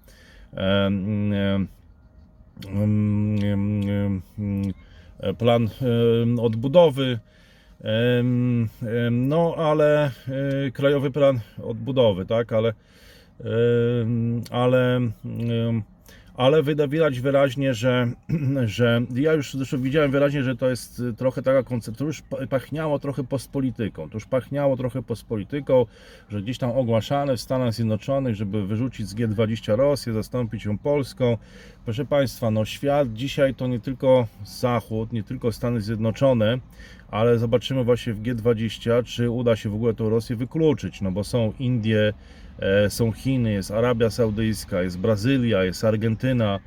em, 0.56 1.34
em, 1.34 1.68
plan 5.38 5.70
odbudowy. 6.40 7.20
No, 9.12 9.56
ale 9.58 10.12
e, 10.28 10.72
krajowy 10.72 11.12
plan 11.12 11.40
odbudowy, 11.64 12.26
tak, 12.26 12.54
ale 12.54 12.74
ale 14.52 15.00
ale 16.34 16.64
widać 16.64 17.20
wyraźnie, 17.20 17.74
że, 17.74 18.12
że 18.66 19.02
ja 19.16 19.34
już 19.34 19.54
zresztą 19.54 19.82
widziałem 19.82 20.12
wyraźnie, 20.12 20.44
że 20.44 20.56
to 20.56 20.70
jest 20.70 21.00
y, 21.00 21.14
trochę 21.14 21.42
taka 21.42 21.64
koncepcja, 21.64 22.00
to 22.00 22.06
już 22.06 22.22
pa- 22.22 22.48
pachniało 22.48 23.00
trochę 23.00 23.24
postpolityką, 23.24 24.10
to 24.10 24.14
już 24.18 24.26
pachniało 24.26 24.78
trochę 24.78 25.04
postpolityką, 25.04 25.86
że 26.30 26.42
gdzieś 26.42 26.58
tam 26.58 26.72
ogłaszane 26.72 27.38
w 27.38 27.42
Stanach 27.42 27.74
Zjednoczonych, 27.74 28.36
żeby 28.36 28.68
wyrzucić 28.68 29.08
z 29.08 29.16
G20 29.16 29.76
Rosję, 29.76 30.14
zastąpić 30.14 30.66
ją 30.66 30.78
Polską. 30.78 31.38
Proszę 31.86 32.06
Państwa, 32.06 32.52
no 32.52 32.66
świat 32.66 33.14
dzisiaj 33.14 33.56
to 33.56 33.68
nie 33.68 33.80
tylko 33.80 34.28
Zachód, 34.46 35.14
nie 35.14 35.24
tylko 35.24 35.52
Stany 35.52 35.82
Zjednoczone, 35.82 36.58
ale 37.12 37.40
zobaczymy 37.40 37.84
właśnie 37.84 38.14
w 38.14 38.22
G20, 38.22 39.04
czy 39.04 39.30
uda 39.30 39.56
się 39.56 39.70
w 39.70 39.76
ogóle 39.76 39.94
tą 39.94 40.10
Rosję 40.10 40.36
wykluczyć, 40.36 41.02
no 41.02 41.12
bo 41.12 41.24
są 41.24 41.54
Indie, 41.60 42.14
są 42.90 43.12
Chiny, 43.12 43.52
jest 43.52 43.72
Arabia 43.72 44.10
Saudyjska, 44.10 44.82
jest 44.82 45.00
Brazylia, 45.00 45.64
jest 45.64 45.84
Argentyna 45.84 46.60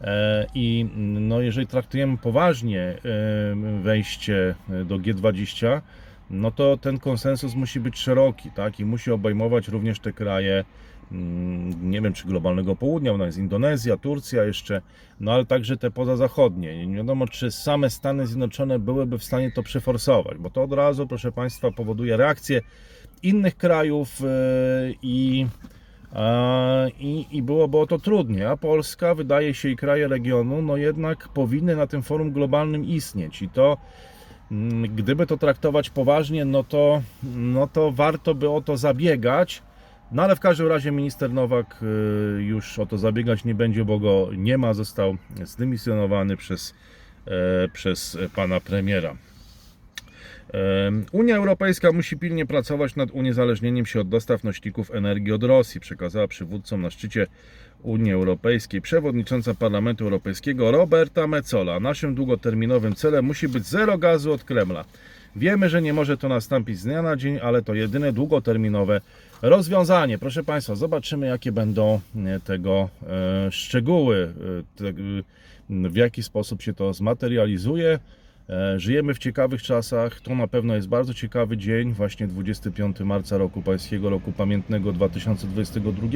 e, 0.00 0.46
i 0.54 0.86
no 0.96 1.40
jeżeli 1.40 1.66
traktujemy 1.66 2.18
poważnie 2.18 2.80
e, 2.80 2.96
wejście 3.82 4.54
do 4.84 4.98
G20, 4.98 5.80
no 6.30 6.50
to 6.50 6.76
ten 6.76 6.98
konsensus 6.98 7.54
musi 7.54 7.80
być 7.80 7.98
szeroki, 7.98 8.50
tak, 8.50 8.80
i 8.80 8.84
musi 8.84 9.10
obejmować 9.10 9.68
również 9.68 10.00
te 10.00 10.12
kraje, 10.12 10.64
mm, 11.12 11.90
nie 11.90 12.00
wiem 12.00 12.12
czy 12.12 12.26
globalnego 12.26 12.76
południa, 12.76 13.16
no 13.16 13.26
jest 13.26 13.38
Indonezja, 13.38 13.96
Turcja 13.96 14.44
jeszcze, 14.44 14.82
no 15.20 15.32
ale 15.32 15.46
także 15.46 15.76
te 15.76 15.90
pozazachodnie. 15.90 16.86
Nie 16.86 16.96
wiadomo, 16.96 17.26
czy 17.26 17.50
same 17.50 17.90
Stany 17.90 18.26
Zjednoczone 18.26 18.78
byłyby 18.78 19.18
w 19.18 19.24
stanie 19.24 19.52
to 19.52 19.62
przeforsować, 19.62 20.38
bo 20.38 20.50
to 20.50 20.62
od 20.62 20.72
razu, 20.72 21.06
proszę 21.06 21.32
Państwa, 21.32 21.70
powoduje 21.70 22.16
reakcję 22.16 22.62
innych 23.22 23.56
krajów 23.56 24.20
e, 24.20 24.26
i, 25.02 25.46
a, 26.12 26.86
i, 26.98 27.26
i 27.30 27.42
byłoby 27.42 27.78
o 27.78 27.86
to 27.86 27.98
trudniej. 27.98 28.46
A 28.46 28.56
Polska, 28.56 29.14
wydaje 29.14 29.54
się, 29.54 29.68
i 29.68 29.76
kraje 29.76 30.08
regionu, 30.08 30.62
no 30.62 30.76
jednak 30.76 31.28
powinny 31.28 31.76
na 31.76 31.86
tym 31.86 32.02
forum 32.02 32.32
globalnym 32.32 32.84
istnieć. 32.84 33.42
I 33.42 33.48
to, 33.48 33.76
mm, 34.50 34.96
gdyby 34.96 35.26
to 35.26 35.36
traktować 35.36 35.90
poważnie, 35.90 36.44
no 36.44 36.64
to, 36.64 37.02
no 37.36 37.66
to 37.66 37.92
warto 37.92 38.34
by 38.34 38.50
o 38.50 38.60
to 38.60 38.76
zabiegać. 38.76 39.62
No 40.12 40.22
ale 40.22 40.36
w 40.36 40.40
każdym 40.40 40.66
razie 40.66 40.90
minister 40.90 41.32
Nowak 41.32 41.82
y, 41.82 42.42
już 42.42 42.78
o 42.78 42.86
to 42.86 42.98
zabiegać 42.98 43.44
nie 43.44 43.54
będzie, 43.54 43.84
bo 43.84 43.98
go 43.98 44.28
nie 44.36 44.58
ma, 44.58 44.74
został 44.74 45.16
zdymisjonowany 45.44 46.36
przez, 46.36 46.74
e, 47.26 47.68
przez 47.68 48.18
pana 48.34 48.60
premiera. 48.60 49.16
Unia 51.12 51.36
Europejska 51.36 51.92
musi 51.92 52.16
pilnie 52.16 52.46
pracować 52.46 52.96
nad 52.96 53.10
uniezależnieniem 53.10 53.86
się 53.86 54.00
od 54.00 54.08
dostaw 54.08 54.44
nośników 54.44 54.90
energii 54.90 55.32
od 55.32 55.42
Rosji, 55.42 55.80
przekazała 55.80 56.28
przywódcom 56.28 56.82
na 56.82 56.90
szczycie 56.90 57.26
Unii 57.82 58.12
Europejskiej 58.12 58.80
przewodnicząca 58.80 59.54
Parlamentu 59.54 60.04
Europejskiego 60.04 60.70
Roberta 60.70 61.26
Metzola. 61.26 61.80
Naszym 61.80 62.14
długoterminowym 62.14 62.94
celem 62.94 63.24
musi 63.24 63.48
być 63.48 63.66
zero 63.66 63.98
gazu 63.98 64.32
od 64.32 64.44
Kremla. 64.44 64.84
Wiemy, 65.36 65.68
że 65.68 65.82
nie 65.82 65.92
może 65.92 66.16
to 66.16 66.28
nastąpić 66.28 66.78
z 66.78 66.84
dnia 66.84 67.02
na 67.02 67.16
dzień, 67.16 67.38
ale 67.42 67.62
to 67.62 67.74
jedyne 67.74 68.12
długoterminowe 68.12 69.00
rozwiązanie. 69.42 70.18
Proszę 70.18 70.44
Państwa, 70.44 70.74
zobaczymy 70.74 71.26
jakie 71.26 71.52
będą 71.52 72.00
e, 72.16 72.40
tego 72.40 72.88
e, 73.08 73.52
szczegóły, 73.52 74.32
e, 74.80 75.88
w 75.88 75.96
jaki 75.96 76.22
sposób 76.22 76.62
się 76.62 76.74
to 76.74 76.94
zmaterializuje. 76.94 77.98
E, 78.50 78.80
Żyjemy 78.80 79.14
w 79.14 79.18
ciekawych 79.18 79.62
czasach. 79.62 80.20
To 80.20 80.34
na 80.34 80.46
pewno 80.46 80.74
jest 80.74 80.88
bardzo 80.88 81.14
ciekawy 81.14 81.56
dzień, 81.56 81.92
właśnie 81.92 82.26
25 82.26 83.00
marca 83.00 83.38
roku 83.38 83.62
Pańskiego 83.62 84.10
Roku 84.10 84.32
Pamiętnego 84.32 84.92
2022. 84.92 86.08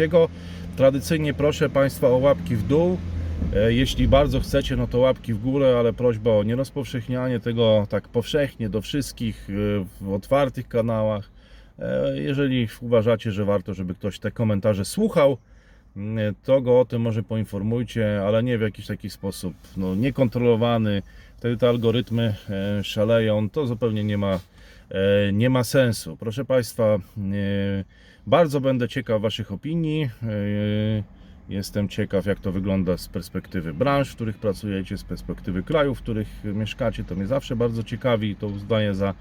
Tradycyjnie 0.77 1.35
proszę 1.35 1.69
Państwa 1.69 2.09
o 2.09 2.17
łapki 2.17 2.57
w 2.57 2.67
dół. 2.67 2.99
E, 3.55 3.73
Jeśli 3.73 4.09
bardzo 4.09 4.41
chcecie, 4.41 4.77
no 4.77 4.87
to 4.87 4.99
łapki 4.99 5.35
w 5.35 5.39
górę, 5.39 5.77
ale 5.79 5.93
prośba 5.93 6.31
o 6.31 6.43
nierozpowszechnianie 6.43 7.41
tego 7.41 7.87
tak 7.91 8.09
powszechnie 8.09 8.69
do 8.69 8.81
wszystkich 8.81 9.49
e, 9.51 10.05
w 10.05 10.13
otwartych 10.13 10.69
kanałach. 10.69 11.37
Jeżeli 12.15 12.69
uważacie, 12.81 13.33
że 13.33 13.45
warto, 13.45 13.75
żeby 13.75 13.95
ktoś 13.95 14.19
te 14.19 14.31
komentarze 14.31 14.85
słuchał, 14.85 15.39
mm, 15.97 16.35
to 16.45 16.61
go 16.61 16.81
o 16.81 16.85
tym 16.85 17.03
może 17.03 17.23
poinformujcie, 17.23 18.23
ale 18.27 18.43
nie 18.43 18.59
w 18.59 18.61
jakiś 18.61 18.87
taki 18.87 19.11
sposób 19.11 19.55
no, 19.77 19.95
niekontrolowany. 19.95 21.03
Wtedy 21.37 21.57
te 21.57 21.69
algorytmy 21.69 22.35
e, 22.51 22.85
szaleją, 22.85 23.51
to 23.51 23.67
zupełnie 23.67 24.05
nie 24.05 24.19
ma, 24.19 24.41
e, 24.91 25.33
nie 25.33 25.51
ma 25.51 25.65
sensu. 25.65 26.17
Proszę 26.17 26.45
Państwa, 26.45 26.85
e, 26.85 26.99
bardzo 28.27 28.61
będę 28.61 28.89
ciekaw 28.89 29.23
Waszych 29.23 29.53
opinii. 29.53 30.11
Jestem 31.49 31.89
ciekaw, 31.89 32.27
jak 32.27 32.41
to 32.41 32.53
wygląda 32.53 32.97
z 32.97 33.09
perspektywy 33.09 33.75
branż, 33.75 34.11
w 34.11 34.15
których 34.15 34.39
pracujecie, 34.39 34.99
z 34.99 35.05
perspektywy 35.05 35.63
krajów, 35.63 35.99
w 35.99 36.03
których 36.03 36.29
mieszkacie. 36.45 37.05
To 37.05 37.15
mnie 37.15 37.27
zawsze 37.27 37.57
bardzo 37.57 37.83
ciekawi 37.83 38.31
i 38.31 38.37
to 38.37 38.47
uznaję 38.47 38.95
za 38.95 39.15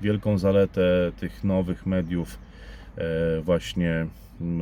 wielką 0.00 0.38
zaletę 0.38 1.12
tych 1.16 1.44
nowych 1.44 1.86
mediów, 1.86 2.38
właśnie 3.42 4.06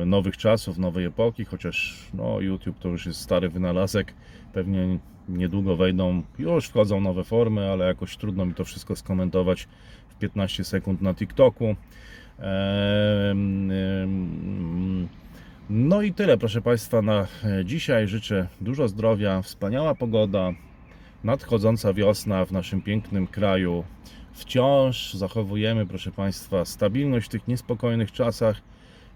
nowych 0.05 0.37
czasów, 0.37 0.77
nowej 0.77 1.05
epoki, 1.05 1.45
chociaż 1.45 2.07
no, 2.13 2.39
YouTube 2.39 2.79
to 2.79 2.89
już 2.89 3.05
jest 3.05 3.21
stary 3.21 3.49
wynalazek. 3.49 4.13
Pewnie 4.53 4.99
niedługo 5.29 5.75
wejdą, 5.75 6.23
już 6.39 6.67
wchodzą 6.67 7.01
nowe 7.01 7.23
formy, 7.23 7.69
ale 7.71 7.85
jakoś 7.85 8.17
trudno 8.17 8.45
mi 8.45 8.53
to 8.53 8.65
wszystko 8.65 8.95
skomentować 8.95 9.67
w 10.09 10.15
15 10.15 10.63
sekund 10.63 11.01
na 11.01 11.13
TikToku. 11.13 11.75
No 15.69 16.01
i 16.01 16.13
tyle, 16.13 16.37
proszę 16.37 16.61
Państwa, 16.61 17.01
na 17.01 17.27
dzisiaj. 17.65 18.07
Życzę 18.07 18.47
dużo 18.61 18.87
zdrowia, 18.87 19.41
wspaniała 19.41 19.95
pogoda, 19.95 20.51
nadchodząca 21.23 21.93
wiosna 21.93 22.45
w 22.45 22.51
naszym 22.51 22.81
pięknym 22.81 23.27
kraju. 23.27 23.83
Wciąż 24.33 25.13
zachowujemy, 25.13 25.85
proszę 25.85 26.11
Państwa, 26.11 26.65
stabilność 26.65 27.25
w 27.25 27.29
tych 27.29 27.47
niespokojnych 27.47 28.11
czasach 28.11 28.61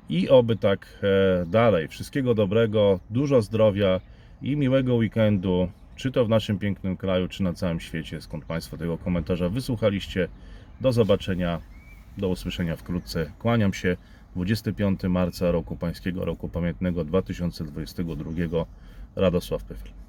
i 0.09 0.29
oby 0.29 0.55
tak 0.55 0.99
e, 1.03 1.45
dalej. 1.45 1.87
Wszystkiego 1.87 2.35
dobrego, 2.35 2.99
dużo 3.09 3.41
zdrowia 3.41 4.01
i 4.45 4.57
miłego 4.57 4.95
weekendu, 4.95 5.69
czy 5.95 6.11
to 6.11 6.25
w 6.25 6.29
naszym 6.29 6.59
pięknym 6.59 6.97
kraju, 6.97 7.27
czy 7.27 7.43
na 7.43 7.53
całym 7.53 7.79
świecie, 7.79 8.21
skąd 8.21 8.45
Państwo 8.45 8.77
tego 8.77 8.97
komentarza 8.97 9.49
wysłuchaliście. 9.49 10.27
Do 10.81 10.93
zobaczenia, 10.93 11.61
do 12.17 12.29
usłyszenia 12.29 12.75
wkrótce. 12.75 13.31
Kłaniam 13.39 13.73
się. 13.73 13.97
25 14.35 15.03
marca 15.03 15.51
roku 15.51 15.75
pańskiego 15.75 16.25
roku 16.25 16.49
pamiętnego 16.49 17.03
2022 17.03 18.65
Radosław 19.15 19.63
Pyfel. 19.63 20.04